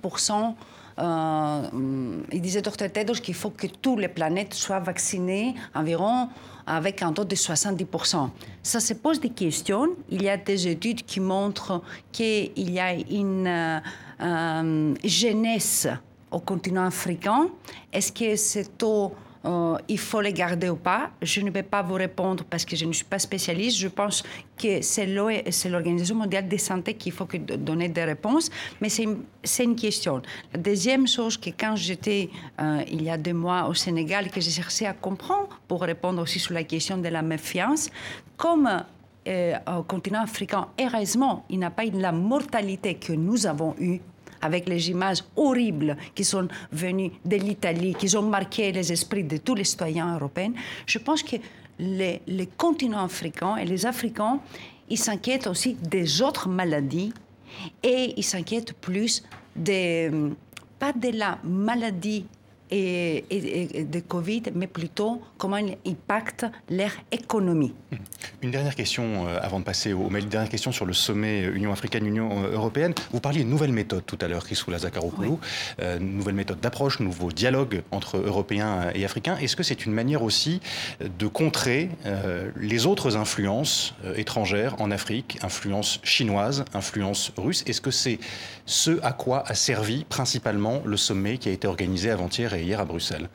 [0.98, 6.28] il disait Dr Tedros qu'il faut que toutes les planètes soient vaccinées environ
[6.66, 8.30] avec un taux de 70%.
[8.62, 9.88] Ça se pose des questions.
[10.10, 13.80] Il y a des études qui montrent qu'il y a une
[14.20, 15.88] euh, jeunesse
[16.30, 17.48] au continent africain.
[17.92, 19.12] Est-ce que ce taux
[19.44, 21.10] euh, il faut les garder ou pas.
[21.20, 23.78] Je ne peux pas vous répondre parce que je ne suis pas spécialiste.
[23.78, 24.22] Je pense
[24.56, 28.50] que c'est l'Organisation mondiale de santé qu'il faut que donner des réponses,
[28.80, 29.04] mais c'est
[29.64, 30.22] une, question.
[30.52, 34.40] La deuxième chose, que quand j'étais euh, il y a deux mois au Sénégal, que
[34.40, 37.90] j'ai cherché à comprendre pour répondre aussi sur la question de la méfiance,
[38.36, 38.68] comme
[39.28, 44.00] euh, au continent africain, heureusement, il n'a pas eu la mortalité que nous avons eue
[44.42, 49.38] avec les images horribles qui sont venues de l'Italie, qui ont marqué les esprits de
[49.38, 50.52] tous les citoyens européens,
[50.86, 51.36] je pense que
[51.78, 54.40] les, les continents africains et les Africains,
[54.88, 57.12] ils s'inquiètent aussi des autres maladies
[57.82, 59.22] et ils s'inquiètent plus
[59.56, 60.10] des,
[60.78, 62.26] pas de la maladie
[62.72, 67.74] et, de Covid, mais plutôt comment il impacte leur économie.
[68.42, 70.24] Une dernière question euh, avant de passer au mail.
[70.24, 72.94] Une dernière question sur le sommet Union africaine-Union euh, européenne.
[73.12, 75.38] Vous parliez de nouvelles méthodes tout à l'heure, Chrysoula Zakharopoulou.
[75.80, 79.36] Euh, nouvelles méthodes d'approche, nouveaux dialogues entre Européens et Africains.
[79.36, 80.60] Est-ce que c'est une manière aussi
[81.00, 81.90] de contrer
[82.56, 87.64] les autres influences étrangères en Afrique, influences chinoises, influences russes?
[87.66, 88.18] Est-ce que c'est
[88.66, 92.80] ce à quoi a servi principalement le sommet qui a été organisé avant-hier et hier
[92.80, 93.28] à Bruxelles.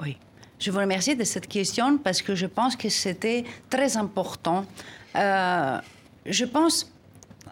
[0.00, 0.16] Oui.
[0.58, 4.66] Je vous remercie de cette question parce que je pense que c'était très important.
[5.14, 5.80] Euh,
[6.26, 6.92] je pense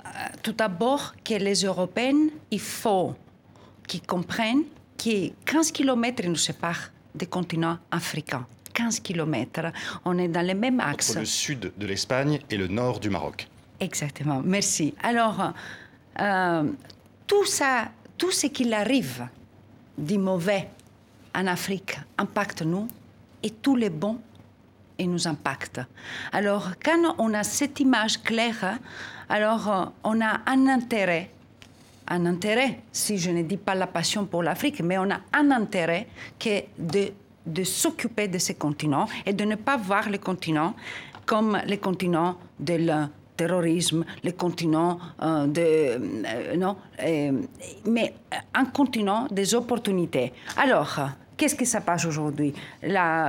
[0.05, 0.09] euh,
[0.43, 3.15] tout d'abord que les Européens, il faut
[3.87, 4.65] qu'ils comprennent
[4.99, 8.47] que 15 km nous séparent des continents africains.
[8.75, 9.73] 15 km.
[10.05, 11.11] On est dans le même axe.
[11.11, 13.49] Entre le sud de l'Espagne et le nord du Maroc.
[13.81, 14.95] Exactement, merci.
[15.03, 15.53] Alors,
[16.21, 16.65] euh,
[17.27, 17.89] tout ça,
[18.19, 19.29] tout ce qui arrive
[19.97, 20.69] du mauvais
[21.37, 22.89] en Afrique impacte nous
[23.43, 24.19] et tous les bons
[24.99, 25.83] et nous impactent.
[26.33, 28.79] Alors, quand on a cette image claire,
[29.29, 31.31] alors euh, on a un intérêt,
[32.09, 35.51] un intérêt, si je ne dis pas la passion pour l'Afrique, mais on a un
[35.51, 37.13] intérêt que de,
[37.45, 40.75] de s'occuper de ces continents et de ne pas voir le continent
[41.27, 45.61] comme le continent de la terrorisme, le continent euh, de...
[45.61, 46.77] Euh, non,
[47.85, 48.15] mais
[48.55, 50.33] un continent des opportunités.
[50.57, 50.99] Alors,
[51.37, 52.55] qu'est-ce qui se passe aujourd'hui?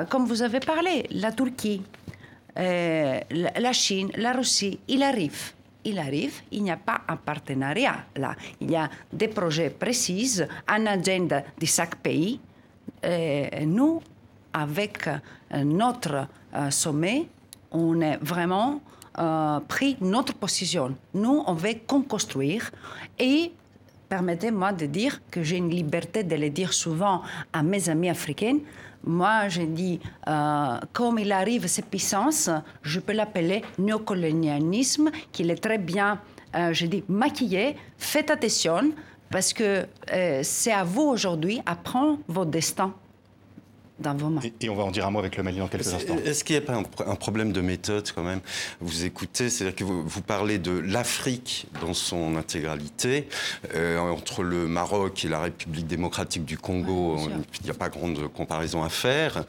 [0.10, 1.82] Comme vous avez parlé, la Turquie,
[2.58, 5.54] euh, la Chine, la Russie, il arrive.
[5.84, 8.36] Il arrive, il n'y a pas un partenariat là.
[8.60, 12.39] Il y a des projets précis, un agenda de chaque pays.
[13.65, 14.02] nous,
[14.52, 15.10] avec
[15.54, 16.28] notre
[16.72, 17.28] sommet,
[17.72, 18.82] on est vraiment
[19.67, 20.96] pris notre position.
[21.13, 22.70] Nous, on veut construire
[23.17, 23.54] et
[24.10, 27.22] permettez-moi de dire que j'ai une liberté de le dire souvent
[27.54, 28.60] à mes amis africains.
[29.04, 30.00] Moi, je dis,
[30.93, 32.50] comme il arrive ces puissances,
[32.82, 36.20] je peux l'appeler néocolonialisme, qu'il est très bien,
[36.56, 37.76] euh, je dis, maquillé.
[37.98, 38.91] Faites attention,
[39.30, 42.93] parce que euh, c'est à vous aujourd'hui à prendre votre destin
[44.62, 46.17] et, on va en dire un mot avec le Mali dans quelques instants.
[46.23, 48.41] Est-ce qu'il n'y a pas un, problème de méthode quand même?
[48.79, 53.27] Vous écoutez, c'est-à-dire que vous, parlez de l'Afrique dans son intégralité,
[53.75, 57.17] euh, entre le Maroc et la République démocratique du Congo,
[57.60, 59.45] il n'y a pas grande comparaison à faire.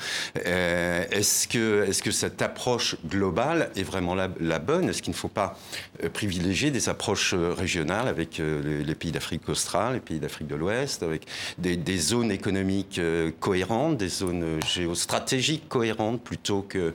[0.46, 4.88] Euh, est-ce que, est que cette approche globale est vraiment la, bonne?
[4.88, 5.58] Est-ce qu'il ne faut pas
[6.02, 11.02] euh, privilégier des approches régionales avec les, pays d'Afrique australe, les pays d'Afrique de l'Ouest,
[11.02, 11.26] avec
[11.58, 13.00] des, des zones économiques
[13.40, 16.94] cohérentes, des zones géostratégique cohérente plutôt que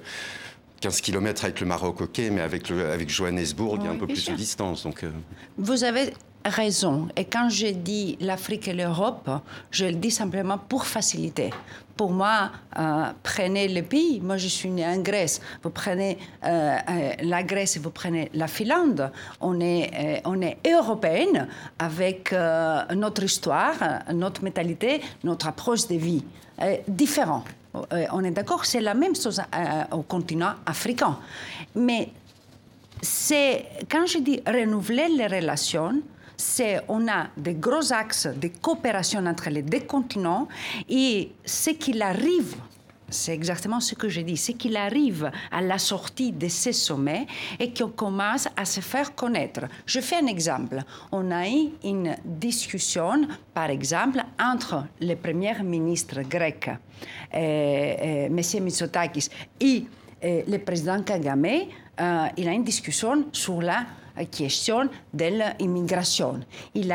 [0.84, 3.96] 15 km avec le Maroc, ok, mais avec, le, avec Johannesburg, il y a un
[3.96, 4.84] peu plus de distance.
[4.84, 5.12] Donc, euh.
[5.58, 7.08] Vous avez raison.
[7.16, 9.30] Et quand je dis l'Afrique et l'Europe,
[9.72, 11.52] je le dis simplement pour faciliter.
[11.96, 14.20] Pour moi, euh, prenez le pays.
[14.20, 15.40] Moi, je suis née en Grèce.
[15.64, 16.78] Vous prenez euh,
[17.22, 19.10] la Grèce et vous prenez la Finlande.
[19.40, 21.48] On est, on est européenne
[21.80, 22.34] avec
[22.94, 23.76] notre histoire,
[24.14, 26.26] notre mentalité, notre approche de vie.
[26.62, 27.44] Euh, différent.
[27.76, 31.18] Euh, on est d'accord, c'est la même chose euh, au continent africain.
[31.76, 32.10] Mais
[33.02, 36.02] c'est, quand je dis renouveler les relations,
[36.38, 40.48] c'est on a des gros axes de coopération entre les deux continents
[40.90, 42.56] et ce qu'il arrive
[43.14, 44.38] c'est exactement ce que j'ai dit.
[44.38, 47.28] C'est qu'il arrive à la sortie de ces sommets
[47.60, 49.62] et qu'on commence à se faire connaître.
[49.86, 50.82] Je fais un exemple.
[51.12, 58.64] On a eu une discussion, par exemple, entre le premier ministre grec, euh, euh, M.
[58.64, 59.86] Mitsotakis, et
[60.24, 61.46] euh, le président Kagame.
[62.38, 63.86] il a une discussion sur la
[64.30, 65.26] question de
[65.60, 66.40] l'immigration.
[66.76, 66.94] Il,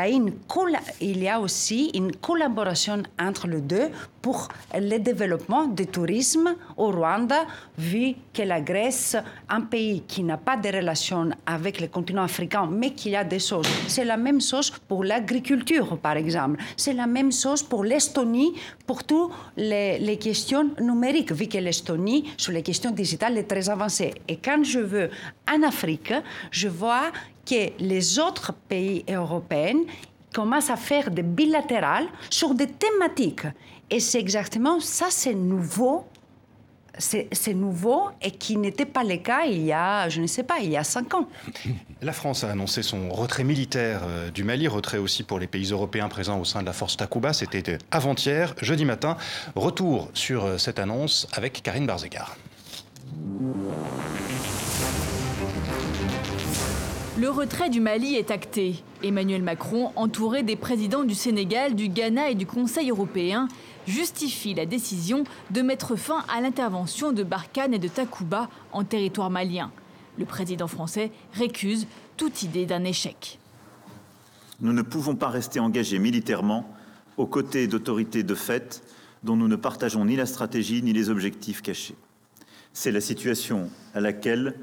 [1.01, 3.89] il y a aussi une collaboration entre les deux
[4.21, 7.45] pour le développement du tourisme au Rwanda,
[7.77, 9.15] vu que la Grèce,
[9.47, 13.39] un pays qui n'a pas de relations avec le continent africain, mais qui a des
[13.39, 13.67] choses.
[13.87, 16.61] C'est la même chose pour l'agriculture, par exemple.
[16.75, 18.53] C'est la même chose pour l'Estonie,
[18.85, 23.69] pour toutes les, les, questions numériques, vu que l'Estonie, sur les questions digitales, est très
[23.69, 24.13] avancée.
[24.27, 25.09] Et quand je veux
[25.49, 26.13] en Afrique,
[26.51, 27.08] je vois
[27.45, 29.81] que les autres pays européens
[30.33, 33.47] commencent à faire des bilatérales sur des thématiques.
[33.89, 36.05] Et c'est exactement ça, c'est nouveau.
[37.01, 40.59] C'est nouveau et qui n'était pas le cas il y a, je ne sais pas,
[40.59, 41.29] il y a cinq ans.
[42.01, 45.71] La France a annoncé son retrait militaire euh, du Mali, retrait aussi pour les pays
[45.71, 47.31] européens présents au sein de la force Takuba.
[47.31, 49.15] C'était avant-hier, jeudi matin.
[49.55, 52.35] Retour sur euh, cette annonce avec Karine Barzegar.
[57.19, 58.81] Le retrait du Mali est acté.
[59.03, 63.49] Emmanuel Macron, entouré des présidents du Sénégal, du Ghana et du Conseil européen,
[63.85, 69.29] justifie la décision de mettre fin à l'intervention de Barkhane et de Takuba en territoire
[69.29, 69.69] malien.
[70.17, 73.37] Le président français récuse toute idée d'un échec.
[74.61, 76.73] Nous ne pouvons pas rester engagés militairement
[77.17, 78.81] aux côtés d'autorités de fait
[79.23, 81.95] dont nous ne partageons ni la stratégie ni les objectifs cachés.
[82.71, 84.55] C'est la situation à laquelle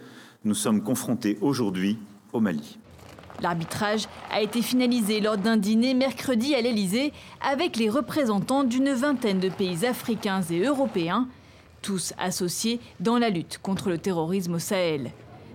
[0.46, 1.98] nous sommes confrontés aujourd'hui
[2.40, 2.78] Mali.
[3.42, 7.12] L'arbitrage a été finalisé lors d'un dîner mercredi à l'Elysée
[7.46, 11.28] avec les représentants d'une vingtaine de pays africains et européens,
[11.82, 15.10] tous associés dans la lutte contre le terrorisme au Sahel.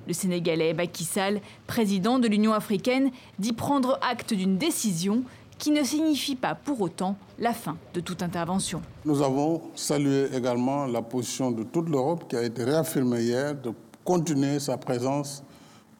[0.07, 5.23] Le Sénégalais Macky Sall, président de l'Union africaine, dit prendre acte d'une décision
[5.57, 8.81] qui ne signifie pas pour autant la fin de toute intervention.
[9.05, 13.71] Nous avons salué également la position de toute l'Europe qui a été réaffirmée hier de
[14.03, 15.43] continuer sa présence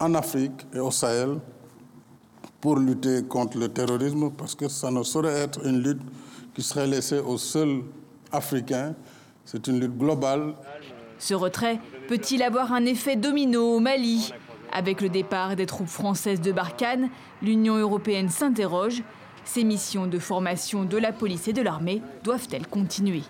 [0.01, 1.37] en Afrique et au Sahel
[2.59, 6.01] pour lutter contre le terrorisme, parce que ça ne saurait être une lutte
[6.53, 7.83] qui serait laissée aux seuls
[8.31, 8.93] Africains.
[9.45, 10.53] C'est une lutte globale.
[11.17, 14.33] Ce retrait peut-il avoir un effet domino au Mali?
[14.73, 17.09] Avec le départ des troupes françaises de Barkhane,
[17.41, 19.03] l'Union européenne s'interroge.
[19.43, 23.23] Ces missions de formation de la police et de l'armée doivent-elles continuer?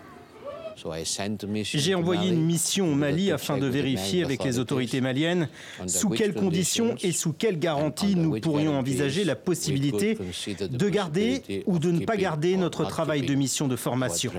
[1.64, 5.48] J'ai envoyé une mission au Mali afin de vérifier avec les autorités maliennes
[5.86, 10.18] sous quelles conditions et sous quelles garanties nous pourrions envisager la possibilité
[10.60, 14.32] de garder ou de ne pas garder notre travail de mission de formation.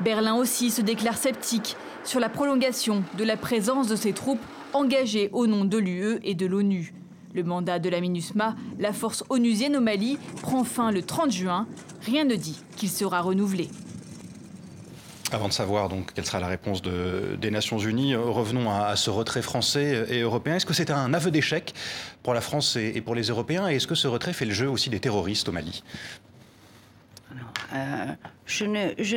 [0.00, 5.30] Berlin aussi se déclare sceptique sur la prolongation de la présence de ces troupes engagées
[5.32, 6.92] au nom de l'UE et de l'ONU.
[7.34, 11.66] Le mandat de la MINUSMA, la force onusienne au Mali, prend fin le 30 juin.
[12.02, 13.68] Rien ne dit qu'il sera renouvelé.
[15.32, 19.42] Avant de savoir donc quelle sera la réponse des Nations Unies, revenons à, ce retrait
[19.42, 20.56] français et européen.
[20.56, 21.74] Est-ce que c'est un aveu d'échec
[22.22, 23.68] pour la France et, pour les Européens?
[23.68, 25.82] Et est-ce que ce retrait fait le jeu aussi des terroristes au Mali?
[28.46, 29.16] Je, ne, je,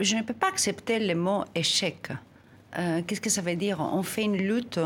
[0.00, 2.08] je, ne, peux pas accepter le mot échec.
[2.74, 3.78] Qu'est-ce que ça veut dire?
[3.80, 4.80] On fait une lutte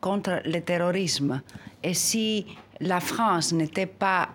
[0.00, 1.42] contre le terrorisme.
[1.82, 2.46] Et si
[2.80, 4.28] la France n'était pas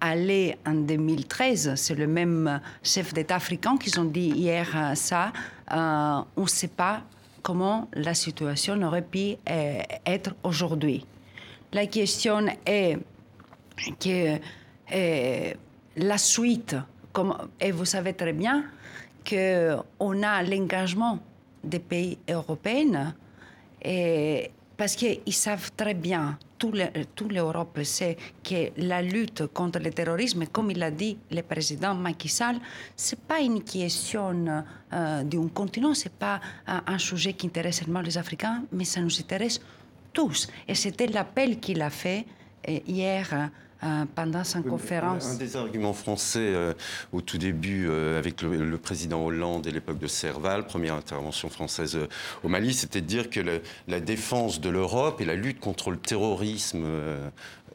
[0.00, 5.32] allée en 2013, c'est le même chef d'État africain qui ont dit hier euh, ça,
[5.72, 7.02] euh, on ne sait pas
[7.42, 11.06] comment la situation aurait pu euh, être aujourd'hui.
[11.72, 12.98] La question est
[13.98, 14.38] que
[15.96, 16.76] la suite,
[17.60, 18.64] et vous savez très bien
[19.28, 21.20] qu'on a l'engagement
[21.62, 23.14] des pays européens
[23.82, 24.50] et
[24.80, 30.70] parce qu'ils savent très bien, toute l'Europe sait que la lutte contre le terrorisme, comme
[30.70, 32.56] il a dit le président Macky Sall,
[32.96, 34.64] ce n'est pas une question
[34.94, 39.02] euh, d'un continent, ce n'est pas un, sujet qui intéresse seulement les Africains, mais ça
[39.02, 39.60] nous intéresse
[40.14, 40.48] tous.
[40.66, 42.24] Et c'était l'appel qu'il a fait
[42.66, 43.50] euh, hier
[43.82, 45.26] euh, pendant sa conférence.
[45.26, 46.74] Un des arguments français euh,
[47.12, 51.98] au tout début, euh, avec le, président Hollande et l'époque de Serval, première intervention française
[52.44, 53.40] au Mali, c'était de dire que
[53.88, 56.84] la défense de l'Europe et la lutte contre le terrorisme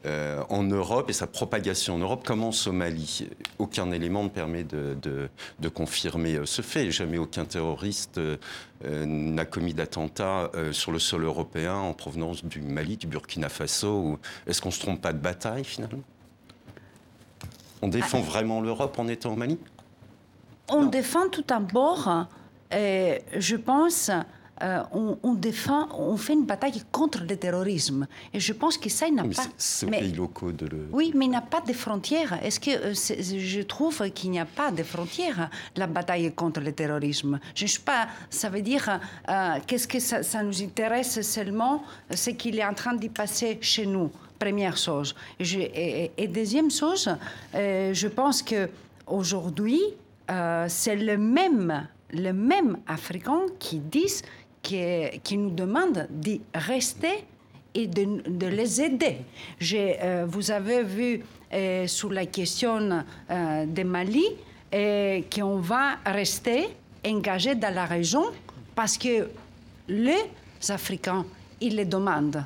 [0.04, 3.28] euh, en Europe et sa propagation en Europe commence au Mali.
[3.58, 5.28] Aucun élément ne permet de,
[5.74, 6.90] confirmer ce fait.
[6.90, 8.36] Jamais aucun terroriste euh,
[8.84, 14.18] n'a commis d'attentat euh, sur le sol européen en provenance du Mali, du Burkina Faso.
[14.46, 16.02] Est-ce qu'on ne se trompe pas de bataille finalement?
[17.82, 18.30] On défend ah.
[18.30, 19.58] vraiment l'Europe en étant au Mali?
[20.68, 22.26] On défend tout d'abord,
[22.70, 24.10] je pense,
[24.62, 24.82] euh,
[25.22, 28.06] on, défend, on fait une bataille contre le terrorisme.
[28.32, 29.42] Et je pense que ça, il n'a pas.
[29.58, 30.88] C'est pays locaux de le.
[30.92, 32.42] Oui, mais il n'a pas de frontières.
[32.42, 36.72] Est-ce que euh, je trouve qu'il n'y a pas de frontières la bataille contre le
[36.72, 38.08] terrorisme Je ne sais pas.
[38.30, 38.98] Ça veut dire
[39.28, 43.84] euh, qu'est-ce que ça, nous intéresse seulement ce qu'il est en train d'y passer chez
[43.84, 44.10] nous.
[44.38, 45.14] Première chose.
[45.38, 47.08] et, deuxième chose,
[47.54, 48.68] je pense que
[49.06, 49.80] aujourd'hui,
[50.68, 54.22] c'est le même les mêmes Africains qui disent
[54.66, 57.24] qui, nous demandent de rester
[57.74, 59.18] et de, les aider.
[59.72, 64.24] Euh, vous avez vu euh, sur la question euh, de Mali
[65.32, 66.68] qu'on va rester
[67.06, 68.24] engagé dans la région
[68.74, 69.28] parce que
[69.88, 70.24] les
[70.68, 71.24] Africains,
[71.60, 72.44] ils les demandent.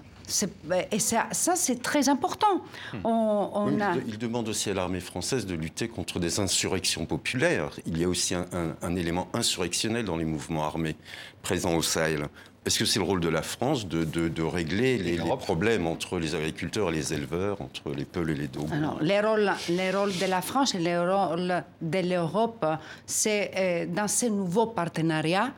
[0.93, 2.63] Et ça, ça c'est très important.
[2.93, 2.99] Hmm.
[3.05, 7.71] On, il, demande aussi à l'armée française de lutter contre des insurrections populaires.
[7.87, 10.97] Il y a aussi un, élément insurrectionnel dans les mouvements armés
[11.43, 12.29] présents au Sahel.
[12.67, 16.35] Est-ce que c'est le rôle de la France de, de, régler les, problèmes entre les
[16.35, 20.27] agriculteurs et les éleveurs, entre les Peuls et les Alors, les rôles, les rôles de
[20.27, 22.67] la France et les rôles de l'Europe,
[23.07, 25.53] c'est euh, dans ces nouveaux partenariats,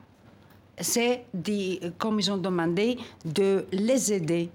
[0.79, 1.25] c'est,
[1.99, 4.51] comme ils ont demandé, de les aider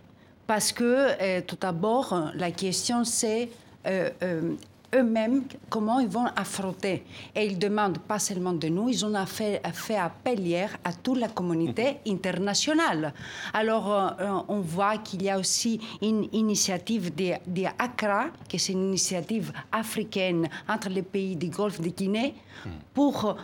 [0.47, 3.49] parce que, euh, tout d'abord, la question, c'est
[3.85, 4.53] euh, euh,
[4.95, 7.03] eux-mêmes comment ils vont affronter.
[7.35, 11.19] Et ils demandent pas seulement de nous, ils ont fait, fait appel hier à toute
[11.19, 12.13] la communauté mhm.
[12.13, 13.13] internationale.
[13.53, 14.15] Alors,
[14.47, 19.51] on voit qu'il y a aussi une initiative de, de ACRA, qui est une initiative
[19.73, 22.33] africaine entre les pays du Golfe de Guinée,
[22.65, 22.71] mhm.
[22.93, 23.35] pour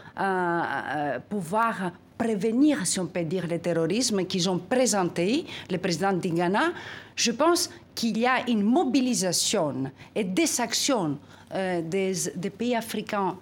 [1.29, 1.91] pouvoir
[2.23, 6.71] prévenir, si on peut dire, le terrorisme qu'ils ont présenté, le président d'Ghana,
[7.15, 11.17] je pense qu'il y a une mobilisation et des actions
[11.53, 13.35] euh, des, pays africains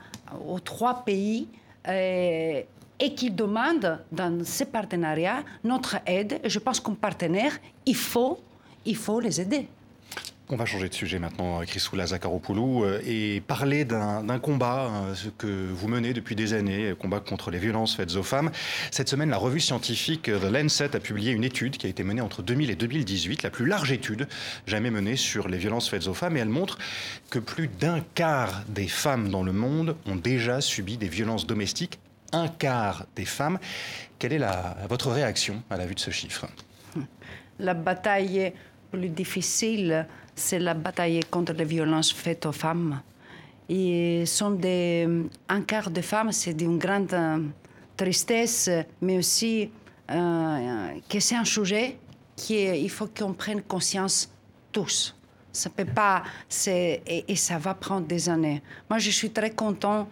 [0.47, 1.47] aux trois pays
[1.87, 2.61] euh,
[2.99, 6.41] et qui demandent dans ces partenariats notre aide.
[6.43, 7.53] je pense qu'un partenaire,
[7.85, 8.39] il faut,
[8.85, 9.67] il faut les aider.
[10.53, 15.47] On va changer de sujet maintenant, Chrysoula Zakharopoulou, euh, et parler d'un combat euh, que
[15.47, 18.51] vous menez depuis des années, combat contre les violences faites aux femmes.
[18.91, 22.19] Cette semaine, la revue scientifique The Lancet a publié une étude qui a été menée
[22.19, 24.27] entre 2000 et 2018, la plus large étude
[24.67, 26.77] jamais menée sur les violences faites aux femmes, et elle montre
[27.29, 31.97] que plus d'un quart des femmes dans le monde ont déjà subi des violences domestiques.
[32.33, 33.57] Un quart des femmes.
[34.19, 34.41] Quelle est
[34.89, 36.45] votre réaction à la vue de ce chiffre?
[37.59, 38.51] La bataille
[38.91, 40.05] plus difficile
[40.41, 43.01] c'est la bataille contre les violences faites aux femmes.
[43.69, 45.07] Et sont des,
[45.47, 47.39] un quart de femmes, c'est d'une grande euh,
[47.95, 48.69] tristesse,
[49.01, 49.69] mais aussi
[50.09, 51.97] euh, que c'est un sujet
[52.35, 54.29] qu'il faut qu'on prenne conscience
[54.71, 55.15] tous.
[55.53, 56.23] Ça peut pas,
[56.67, 58.61] et, ça va prendre des années.
[58.89, 60.07] Moi, je suis très content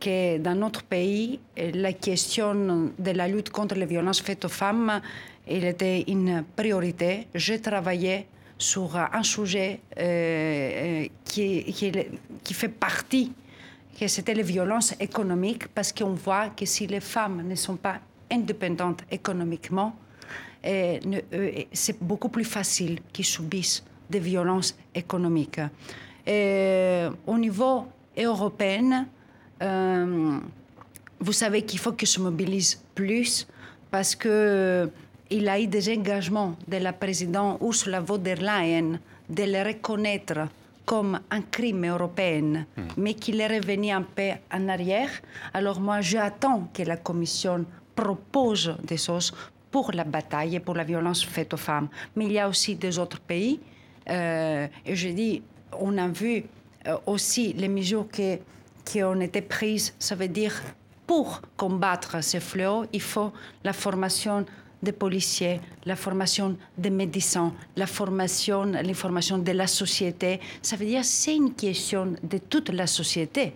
[0.00, 5.00] que dans notre pays, la question de la lutte contre les violences faites aux femmes,
[5.46, 7.26] elle était une priorité.
[7.34, 8.26] J'ai travaillé
[8.64, 13.32] sur un sujet euh, euh, qui, fait partie
[13.98, 17.98] que c'était les violences économiques, parce qu'on voit que si les femmes ne sont pas
[18.30, 19.94] indépendantes économiquement,
[20.64, 20.98] euh,
[21.72, 25.60] c'est beaucoup plus facile qu'ils subissent des violences économiques.
[26.26, 27.86] Et au niveau
[28.16, 29.06] européen,
[29.62, 30.38] euh,
[31.20, 33.46] vous savez qu'il faut que se mobilise plus
[33.90, 34.90] parce que
[35.30, 38.98] il a eu des engagements de la présidente Ursula von der Leyen
[39.28, 40.48] de le reconnaître
[40.84, 42.82] comme un crime européen, hmm.
[42.98, 45.10] mais qu'il est revenu un peu en arrière.
[45.54, 47.64] Alors moi, j'attends que la Commission
[47.94, 49.32] propose des choses
[49.70, 51.88] pour la bataille et pour la violence faite aux femmes.
[52.14, 53.60] Mais il y a aussi des autres pays.
[54.10, 55.42] Euh, et je dis,
[55.80, 56.44] on a vu
[56.86, 58.38] euh, aussi les mesures qui,
[58.84, 59.94] qui ont été prises.
[59.98, 60.54] Ça veut dire,
[61.06, 63.32] pour combattre ces fléaux, il faut
[63.64, 64.44] la formation
[64.84, 70.38] des policiers, la formation des médecins, la formation, l'information de la société.
[70.62, 73.54] Ça veut dire c'est une question de toute la société.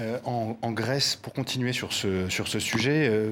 [0.00, 3.30] Euh, en, Grèce, pour continuer sur ce, sujet, euh,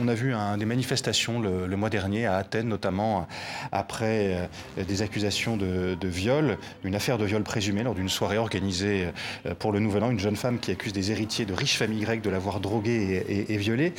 [0.00, 3.26] on a vu des manifestations le, mois dernier à Athènes, notamment
[3.72, 4.48] après
[4.78, 9.08] euh, des accusations de, viol, une affaire de viol présumé lors d'une soirée organisée
[9.58, 12.22] pour le Nouvel An, une jeune femme qui accuse des héritiers de riches familles grecques
[12.22, 13.92] de l'avoir droguée et, violée.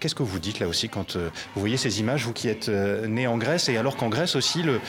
[0.00, 3.26] Qu'est-ce que vous dites là aussi quand vous voyez ces images, vous qui êtes né
[3.26, 4.80] en Grèce, et alors qu'en Grèce aussi, le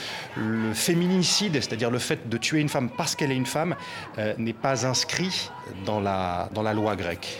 [0.74, 3.76] féminicide, c'est-à-dire le fait de tuer une femme parce qu'elle est une femme,
[4.36, 5.50] n'est pas inscrit
[5.84, 7.38] dans la, loi grecque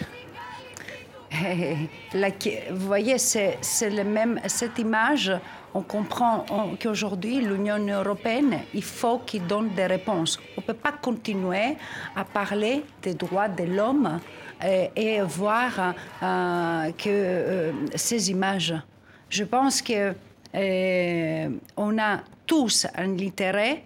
[2.71, 3.59] vous voyez, c'est
[4.05, 5.33] même, cette image,
[5.75, 6.45] on comprend
[6.81, 10.39] qu'aujourd'hui, l'Union européenne, il faut qu'il donne des réponses.
[10.57, 11.77] On ne peut pas continuer
[12.15, 14.21] à parler des droits de l'homme
[14.65, 18.75] et, et, voir euh, que euh, ces images.
[19.29, 20.15] Je pense qu'on
[20.55, 21.49] euh,
[21.99, 23.83] a tous un intérêt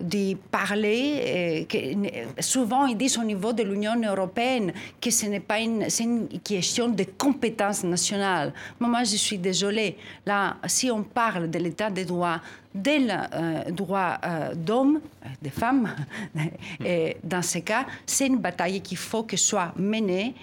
[0.00, 1.66] de parler.
[1.68, 6.28] Que, souvent, ils disent au niveau de l'Union européenne que ce n'est pas une, une,
[6.40, 8.52] question de compétence nationale.
[8.80, 9.96] moi, je suis désolée.
[10.26, 12.40] Là, si on parle de l'état des droits,
[12.74, 15.00] des euh, droits euh, d'hommes,
[15.40, 15.94] des femmes,
[17.24, 20.34] dans ce cas, c'est une bataille qu'il faut que soit menée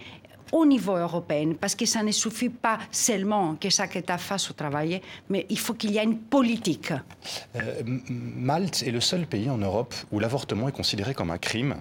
[0.52, 4.54] au niveau européen, parce que ça ne suffit pas seulement que chaque État fasse au
[4.54, 6.94] travail, mais il faut qu'il y ait une politique.
[7.56, 11.76] Euh, Malte est le seul pays en Europe où l'avortement est considéré comme un crime,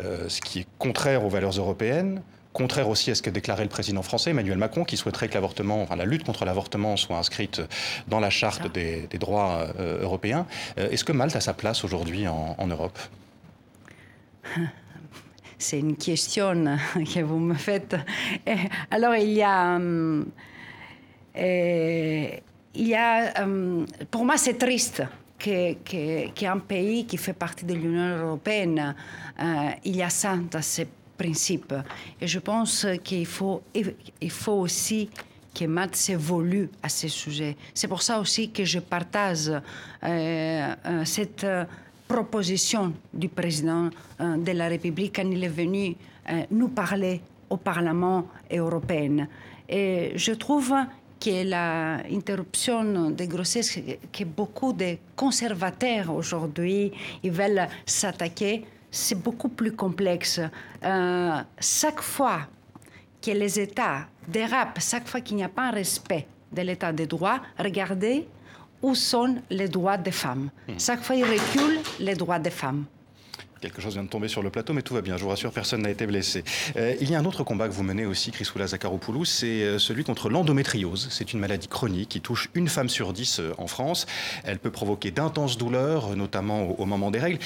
[0.00, 2.22] euh, ce qui est contraire aux valeurs européennes,
[2.52, 5.82] contraire aussi à ce que déclarait le président français Emmanuel Macron, qui souhaiterait que l'avortement,
[5.82, 7.62] enfin la lutte contre l'avortement soit inscrite
[8.08, 10.46] dans la charte des, droits euh, européens.
[10.76, 12.98] Est-ce que Malte a sa place aujourd'hui en, en Europe?
[15.62, 16.76] c'est une question
[17.14, 17.96] que vous me faites.
[18.90, 19.78] Alors, il y a.
[19.78, 20.24] Euh,
[22.74, 25.02] il y a euh, pour moi, c'est triste
[25.38, 28.94] qu'un pays qui fait partie de l'Union européenne,
[29.40, 30.86] euh, il y a ça dans ces
[31.18, 31.74] principes.
[32.20, 35.10] Et je pense qu'il faut, il faut aussi
[35.52, 37.56] que Matt s'évolue à ce sujet.
[37.74, 39.50] C'est pour ça aussi que je partage
[41.04, 41.46] cette
[42.12, 43.88] proposition du président
[44.20, 45.96] euh, de la République quand il est venu
[46.28, 49.26] euh, nous parler au Parlement européen.
[49.66, 50.74] Et je trouve
[51.18, 53.78] que l'interruption des grossesses,
[54.12, 56.92] que beaucoup de conservateurs aujourd'hui
[57.24, 60.38] veulent s'attaquer, c'est beaucoup plus complexe.
[60.84, 62.40] Euh, chaque fois
[63.22, 67.06] que les États dérapent, chaque fois qu'il n'y a pas un respect de l'État de
[67.06, 68.26] droit, regardez
[68.82, 70.50] où sont les droits des femmes.
[70.68, 70.78] Hmm.
[70.78, 72.84] Chaque fois, ils reculent les droits des femmes.
[73.62, 75.16] Quelque chose vient de tomber sur le plateau, mais tout va bien.
[75.16, 76.42] Je vous rassure, personne n'a été blessé.
[76.76, 79.78] Euh, il y a un autre combat que vous menez aussi, Chrysoula Zakharopoulou, c'est euh,
[79.78, 81.06] celui contre l'endométriose.
[81.12, 84.06] C'est une maladie chronique qui touche une femme sur dix euh, en France.
[84.42, 87.38] Elle peut provoquer d'intenses douleurs, notamment au, moment des règles.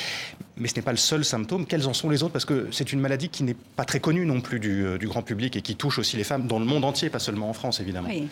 [0.59, 1.67] Mais ce n'est pas le seul symptôme.
[1.67, 2.33] Quels en sont les autres?
[2.33, 5.23] Parce que c'est une maladie qui n'est pas très connue non plus du, du, grand
[5.23, 7.81] public et qui touche aussi les femmes dans le monde entier, pas seulement en France,
[7.81, 8.09] évidemment.
[8.09, 8.29] Oui,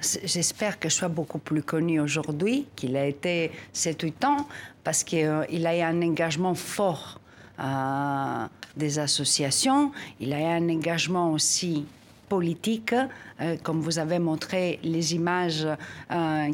[0.00, 4.48] J'espère que je sois beaucoup plus connu aujourd'hui qu'il a été 7-8 ans,
[4.84, 7.20] parce qu'il euh, a eu un engagement fort
[7.60, 11.84] euh, des associations, il a eu un engagement aussi
[12.28, 15.66] politique, euh, comme vous avez montré les images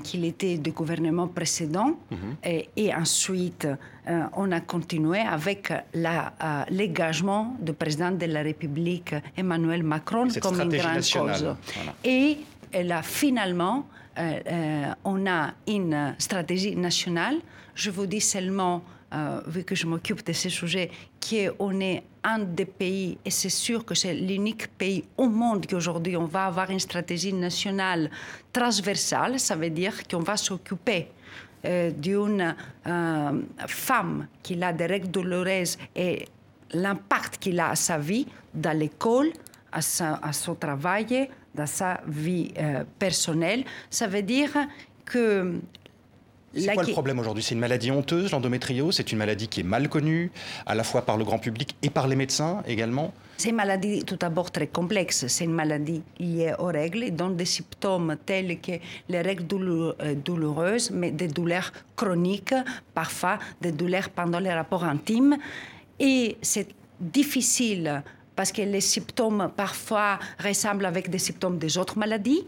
[0.02, 1.96] qu'il était du gouvernement précédent.
[2.10, 2.18] Mhm.
[2.76, 3.66] et, ensuite,
[4.36, 11.02] on a continué avec l'engagement du président de la République, Emmanuel Macron, comme une grande
[11.12, 11.56] cause.
[12.04, 12.38] Et
[12.74, 13.86] et là, finalement,
[14.18, 17.36] euh, euh, on a une stratégie nationale.
[17.74, 22.38] Je vous dis seulement, euh, vu que je m'occupe de ces sujets, qu'on est un
[22.40, 26.70] des pays, et c'est sûr que c'est l'unique pays au monde qu'aujourd'hui on va avoir
[26.70, 28.10] une stratégie nationale
[28.52, 29.38] transversale.
[29.38, 31.08] Ça veut dire qu'on va s'occuper
[31.96, 32.54] d'une
[33.66, 36.26] femme qui a des règles douloureuses et
[36.74, 39.30] l'impact qu'il a à sa vie, dans l'école,
[39.72, 43.64] à, à, son travail, dans sa vie euh, personnelle.
[43.90, 44.50] Ça veut dire
[45.04, 45.60] que
[46.56, 47.42] c'est quoi le problème aujourd'hui?
[47.42, 48.96] C'est une maladie honteuse, l'endométriose?
[48.96, 50.30] C'est une maladie qui est mal connue,
[50.66, 53.12] à la fois par le grand public et par les médecins également?
[53.36, 55.26] C'est une maladie tout d'abord très complexe.
[55.26, 58.72] C'est une maladie liée aux règles donne des symptômes tels que
[59.08, 62.54] les règles euh, douloureuses, mais des douleurs chroniques,
[62.94, 65.36] parfois des douleurs pendant les rapports intimes.
[65.98, 66.68] Et c'est
[67.00, 68.02] difficile
[68.36, 72.46] parce que les symptômes parfois ressemblent avec des symptômes des autres maladies.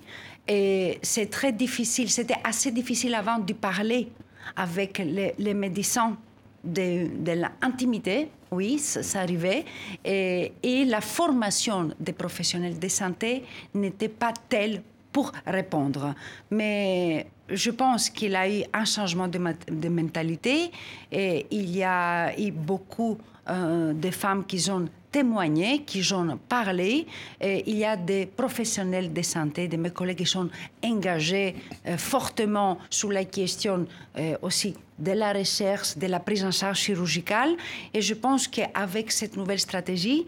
[0.48, 4.08] Et c'est très difficile, c'était assez difficile avant de parler
[4.54, 6.16] avec les, médecins
[6.62, 9.64] de, l'intimité, oui, ça, arrivait,
[10.04, 10.52] et,
[10.86, 13.42] la formation des professionnels de santé
[13.74, 16.14] n'était pas telle pour répondre.
[16.50, 20.70] Mais je pense qu'il a eu un changement de, de mentalité
[21.10, 23.18] et il y a eu beaucoup
[23.48, 24.86] euh, de femmes qui ont
[25.16, 27.06] témoigné, qui ont parlé.
[27.40, 30.50] Il y a des professionnels de santé, de mes collègues qui sont
[30.84, 31.54] engagés
[31.86, 33.86] euh, fortement sur la question
[34.18, 37.56] euh, aussi de la recherche, de la prise en charge chirurgicale.
[37.94, 40.26] Et je pense qu'avec cette nouvelle stratégie,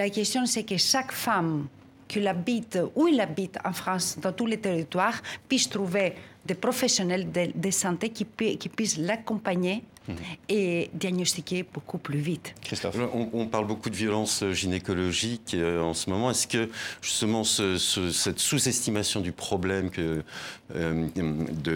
[0.00, 1.68] la question c'est que chaque femme
[2.08, 7.26] qu'il habite, où il habite en France, dans tous les territoires, puisse trouver des professionnels
[7.32, 9.84] de, santé qui, puissent l'accompagner.
[10.48, 12.54] Et diagnostiquer beaucoup plus vite.
[12.62, 12.96] Christophe.
[13.32, 16.30] On, parle beaucoup de violence gynécologique euh, en ce moment.
[16.30, 16.68] Est-ce que
[17.00, 20.22] justement cette sous-estimation du problème euh,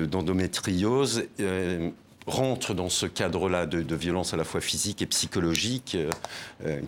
[0.06, 1.90] d'endométriose euh,
[2.26, 5.96] rentre dans ce cadre-là de, de, violence à la fois physique et psychologique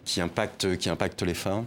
[0.04, 1.66] qui, impacte, qui impacte les femmes?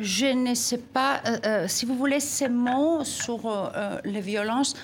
[0.00, 4.74] Je ne sais pas, euh, euh, si vous voulez ces mots sur euh, les violences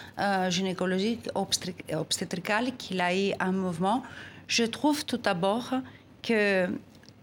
[0.48, 4.02] gynécologiques obstétricales qu'il a eu un mouvement,
[4.46, 5.74] je trouve tout d'abord
[6.22, 6.68] que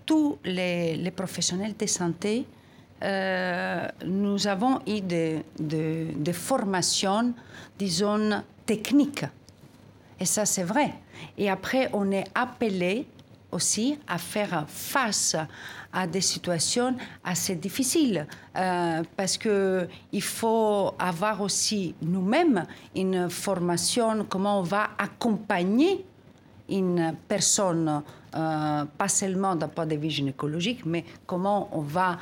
[0.06, 2.46] tous les, professionnels de santé,
[4.06, 7.34] nous avons eu des de, formations,
[7.78, 9.26] disons, techniques.
[10.20, 10.94] Et ça, c'est vrai.
[11.38, 13.08] Et après, on est appelé
[13.52, 15.36] aussi à faire face
[15.94, 18.26] à des situations assez difficiles
[18.56, 26.06] euh, parce que il faut avoir aussi nous-mêmes une formation comment on va accompagner
[26.70, 28.02] une personne
[28.34, 32.18] euh, pas seulement d'un point de vue gynécologique, mais comment on va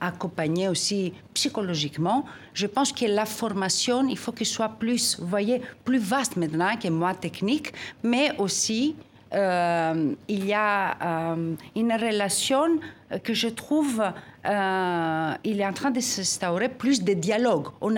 [0.00, 2.24] accompagner aussi psychologiquement.
[2.54, 6.88] Je pense que la formation, il faut qu'elle soit plus, voyez, plus vaste maintenant que
[6.88, 8.96] moins technique, mais aussi
[9.34, 12.78] euh, il y a euh, une relation
[13.22, 14.02] que je trouve
[14.44, 17.68] euh, il est en train de s'instaurer plus de dialogue.
[17.80, 17.94] On,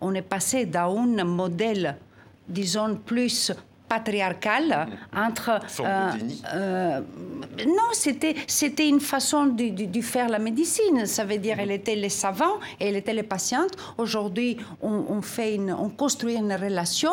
[0.00, 1.96] on est passé d'un modèle,
[2.48, 3.52] disons, plus
[3.90, 5.50] patriarcale entre...
[5.80, 6.12] Euh,
[6.54, 7.00] euh,
[7.66, 11.06] non, c'était, c'était une façon de, faire la médecine.
[11.06, 13.74] Ça veut dire elle était les savants et elle était les patientes.
[13.98, 17.10] Aujourd'hui, on, fait une, on construit une relation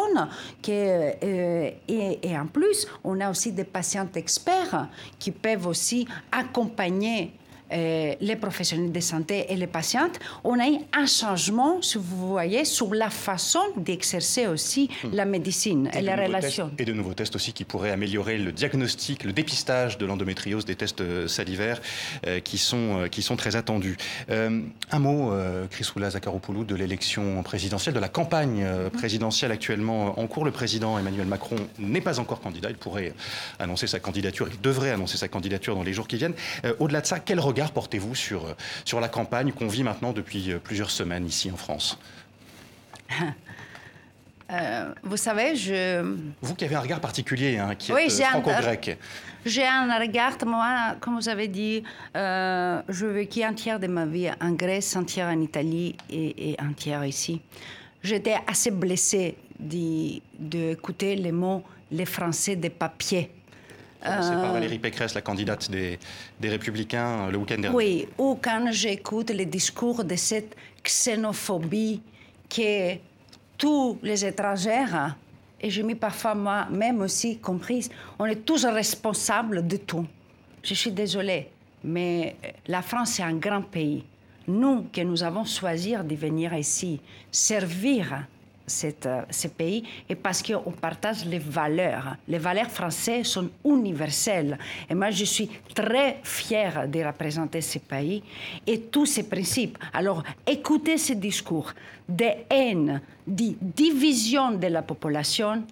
[0.61, 6.07] qui, euh, et, et en plus, on a aussi des patients experts qui peuvent aussi
[6.31, 7.33] accompagner
[7.73, 12.27] euh, les professionnels de santé et les patientes, on a eu un changement, si vous
[12.29, 15.09] voyez, sur la façon d'exercer aussi hmm.
[15.13, 16.71] la médecine et, les relations.
[16.77, 20.75] et de nouveaux tests aussi qui pourraient améliorer le diagnostic, le dépistage de l'endométriose, des
[20.75, 21.81] tests euh, salivaires
[22.25, 23.97] euh, qui, sont, qui sont très attendus.
[24.29, 25.33] un mot,
[25.69, 28.89] Chrysoula Zakharopoulou, de l'élection présidentielle, de la campagne hmm.
[28.91, 30.45] présidentielle actuellement en cours.
[30.45, 32.69] Le président Emmanuel Macron n'est pas encore candidat.
[32.69, 33.13] Il pourrait
[33.59, 36.35] annoncer sa candidature, il devrait annoncer sa candidature dans les jours qui viennent.
[36.79, 38.53] Au-delà de ça, quel regard regard portez-vous sur, euh,
[38.85, 41.97] sur la campagne qu'on vit maintenant depuis euh, plusieurs semaines ici en France?
[44.49, 46.15] Euh, vous savez, je...
[46.41, 48.97] Vous qui avez un regard particulier, hein, qui est franco-grec.
[49.45, 51.83] J'ai un regard, moi, comme vous avez dit,
[52.15, 56.51] euh, je vécu un tiers de ma vie en Grèce, un tiers en Italie et,
[56.51, 57.41] et un tiers ici.
[58.01, 63.29] J'étais assez blessée d'écouter les mots les Français des papiers
[64.01, 65.99] c'est par euh, Valérie Pécresse, la candidate des,
[66.39, 67.75] des Républicains, euh, le week-end dernier.
[67.75, 72.01] Oui, ou quand j'écoute les discours de cette xénophobie
[72.49, 72.95] que
[73.57, 74.85] tous les étrangers,
[75.59, 77.89] et je m'y parfois moi-même aussi comprise,
[78.19, 80.05] on est tous responsables de tout.
[80.63, 81.49] Je suis désolée,
[81.83, 82.35] mais
[82.67, 84.03] la France est un grand pays.
[84.47, 88.27] Nous, que nous avons choisi de venir ici, servir
[88.67, 92.17] cette, euh, ce pays et parce qu'on partage les valeurs.
[92.27, 94.57] Les valeurs françaises sont universelles.
[94.89, 98.21] Et moi, je suis très fière de représenter ce pays
[98.65, 99.77] et tous ces principes.
[99.93, 101.71] Alors, écoutez ces discours
[102.07, 105.63] de haine, de division de la population,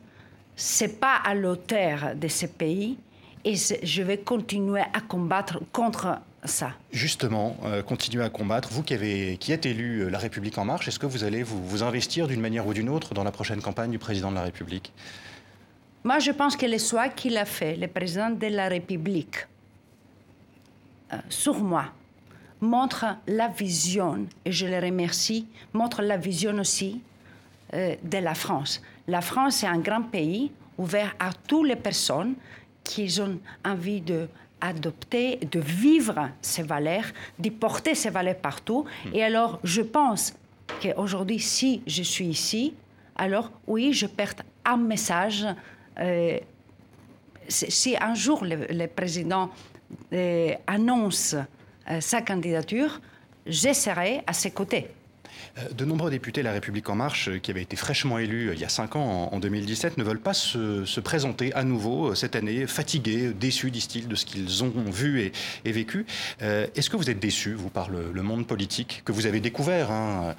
[0.56, 2.98] c'est pas à l'auteur de ce pays
[3.44, 6.72] et je vais continuer à combattre contre ça.
[6.92, 8.70] Justement, euh, continuer à combattre.
[8.72, 11.44] Vous qui, avez, qui êtes élu euh, La République En Marche, est-ce que vous allez
[11.44, 14.36] vous, vous investir d'une manière ou d'une autre dans la prochaine campagne du président de
[14.36, 14.94] la République?
[16.04, 19.48] Moi, je pense que le choix qu'il a fait, le président de la République,
[21.14, 21.86] euh, sur moi,
[22.62, 27.02] montre la vision, et je le remercie, montre la vision aussi
[27.74, 28.82] de la France.
[29.08, 32.36] La France est un grand pays ouvert à toutes les personnes
[32.84, 34.30] qui ont envie de
[34.68, 37.06] adopter, de vivre ces valeurs,
[37.40, 38.86] de porter ces valeurs partout.
[39.14, 40.34] Et alors, je pense
[40.82, 42.74] qu'aujourd'hui, si je suis ici,
[43.16, 44.36] alors oui, je perds
[44.66, 45.46] un message.
[46.00, 46.40] Euh,
[47.48, 49.52] si un jour le, président
[50.14, 51.36] euh, annonce
[51.90, 53.00] euh, sa candidature,
[53.46, 54.90] je serai à ses côtés.
[55.58, 58.50] Euh, de nombreux députés de La République En Marche, euh, qui avaient été fraîchement élus
[58.50, 62.16] euh, il y a cinq ans, en 2017, ne veulent pas se, présenter à nouveau
[62.16, 65.32] cette année, fatigués, déçus, disent-ils, de ce qu'ils ont vu
[65.66, 66.06] et, vécu.
[66.40, 70.36] Est-ce que vous êtes déçus, vous, par le, monde politique que vous avez découvert hein,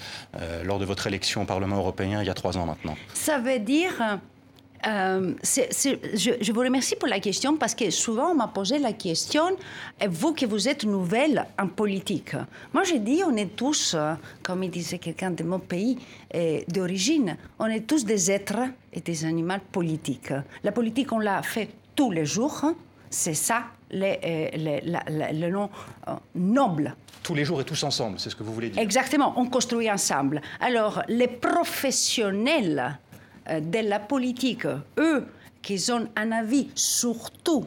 [0.65, 2.97] lors de votre élection au Parlement européen il y a trois ans maintenant?
[3.15, 4.19] Ça veut dire
[4.87, 9.57] euh, je, vous remercie pour la question parce que souvent on m'a posé la question,
[10.09, 12.35] vous qui vous êtes nouvelle en politique.
[12.73, 15.99] Moi j'ai dit, on est tous, euh, comme il disait quelqu'un de mon pays
[16.35, 20.33] euh, d'origine, on est tous des êtres et des animaux politiques.
[20.63, 22.65] La politique, on l'a fait tous les jours.
[23.09, 25.71] C'est ça le nom
[26.35, 26.97] noble
[27.27, 28.81] tous les jours et tous ensemble, c'est ce que vous voulez dire.
[28.81, 30.41] Exactement, on construit ensemble.
[30.61, 33.06] Alors, les professionnels euh,
[33.49, 34.67] de la politique,
[34.99, 35.27] eux,
[35.63, 37.67] qui ont un avis sur tout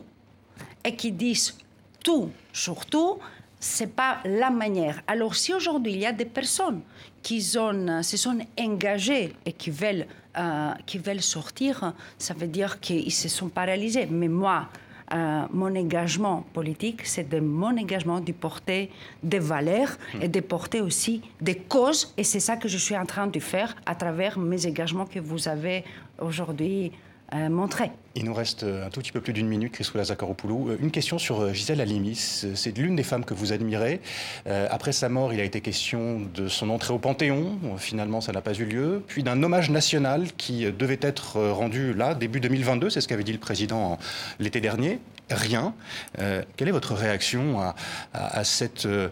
[0.84, 1.58] et qui disent
[2.04, 3.18] tout sur tout,
[3.60, 5.02] c'est pas la manière.
[5.08, 6.82] Alors si aujourd'hui il y a des personnes
[7.22, 10.06] qui ont, se sont engagées et qui veulent,
[10.38, 14.08] euh, qui veulent sortir, ça veut dire qu'ils se sont paralysés.
[14.10, 14.70] Mais moi,
[15.12, 18.90] euh, mon engagement politique, c'est de mon engagement de porter
[19.24, 22.14] des valeurs et de porter aussi des causes.
[22.18, 25.20] Et c'est ça que je suis en train de faire à travers mes engagements que
[25.20, 25.84] vous avez
[26.20, 26.92] aujourd'hui
[27.34, 27.86] euh.
[28.16, 30.76] Il nous reste euh, un tout petit peu plus d'une minute, Chrysoula Zakharopoulou.
[30.82, 32.16] Une question sur Gisèle Halimi.
[32.16, 34.02] C'est l'une des femmes que vous admirez.
[34.46, 37.58] après sa mort, il a été question de son entrée au Panthéon.
[37.78, 39.04] Finalement, ça n'a pas eu lieu.
[39.08, 42.90] Puis d'un hommage national qui devait être rendu là, début 2022.
[42.90, 43.98] C'est ce qu'avait dit le président
[44.40, 45.00] l'été dernier
[45.32, 45.74] rien.
[46.20, 47.60] Euh, quelle est votre réaction
[48.14, 49.10] à, cette euh,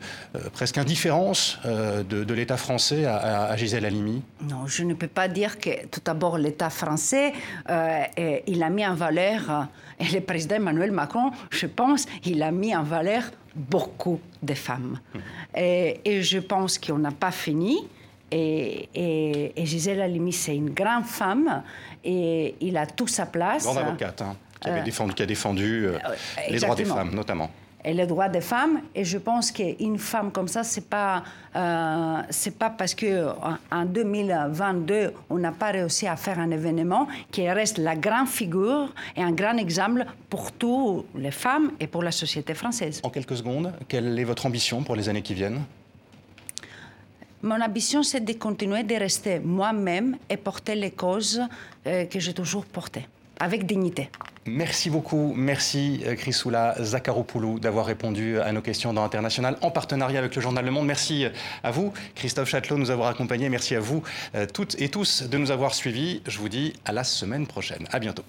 [0.54, 4.22] presque indifférence euh, de, l'État français à, Gisèle Halimi?
[4.42, 7.34] Non, je ne peux pas dire que tout d'abord l'État français,
[7.70, 9.68] il a mis en valeur,
[10.00, 13.24] et le président Emmanuel Macron, je pense, il a mis en valeur
[13.56, 15.00] beaucoup de femmes.
[15.14, 15.20] Mmh.
[15.58, 17.80] Et, je pense qu'on n'a pas fini.
[18.30, 21.64] Et, et, Gisèle Halimi, c'est une grande femme
[22.04, 23.64] et il a toute sa place.
[23.64, 24.36] Grande avocate, hein.
[24.60, 25.98] Qui, avait défendu, qui a défendu euh,
[26.50, 27.50] les droits des femmes, notamment
[27.88, 28.82] et les droits des femmes.
[28.94, 31.24] Et je pense qu'une femme comme ça, c'est pas
[31.56, 33.30] euh, c'est pas parce que
[33.72, 38.94] en 2022 on n'a pas réussi à faire un événement qui reste la grande figure
[39.16, 43.00] et un grand exemple pour toutes les femmes et pour la société française.
[43.04, 45.62] En quelques secondes, quelle est votre ambition pour les années qui viennent?
[47.42, 51.42] Mon ambition, c'est de continuer de rester moi-même et porter les causes
[51.86, 53.08] euh, que j'ai toujours portées,
[53.40, 54.10] avec dignité.
[54.48, 55.34] Merci beaucoup.
[55.36, 60.42] Merci euh, Chrysoula Zakharopoulou d'avoir répondu à nos questions dans International en partenariat avec le
[60.42, 60.88] journal Le Monde.
[60.88, 61.30] Merci euh,
[61.64, 63.50] à vous, Christophe Châtelot, de nous avoir accompagnés.
[63.50, 64.04] Merci à vous
[64.54, 66.22] toutes et tous de nous avoir suivis.
[66.26, 67.88] Je vous dis à la semaine prochaine.
[67.92, 68.24] À bientôt.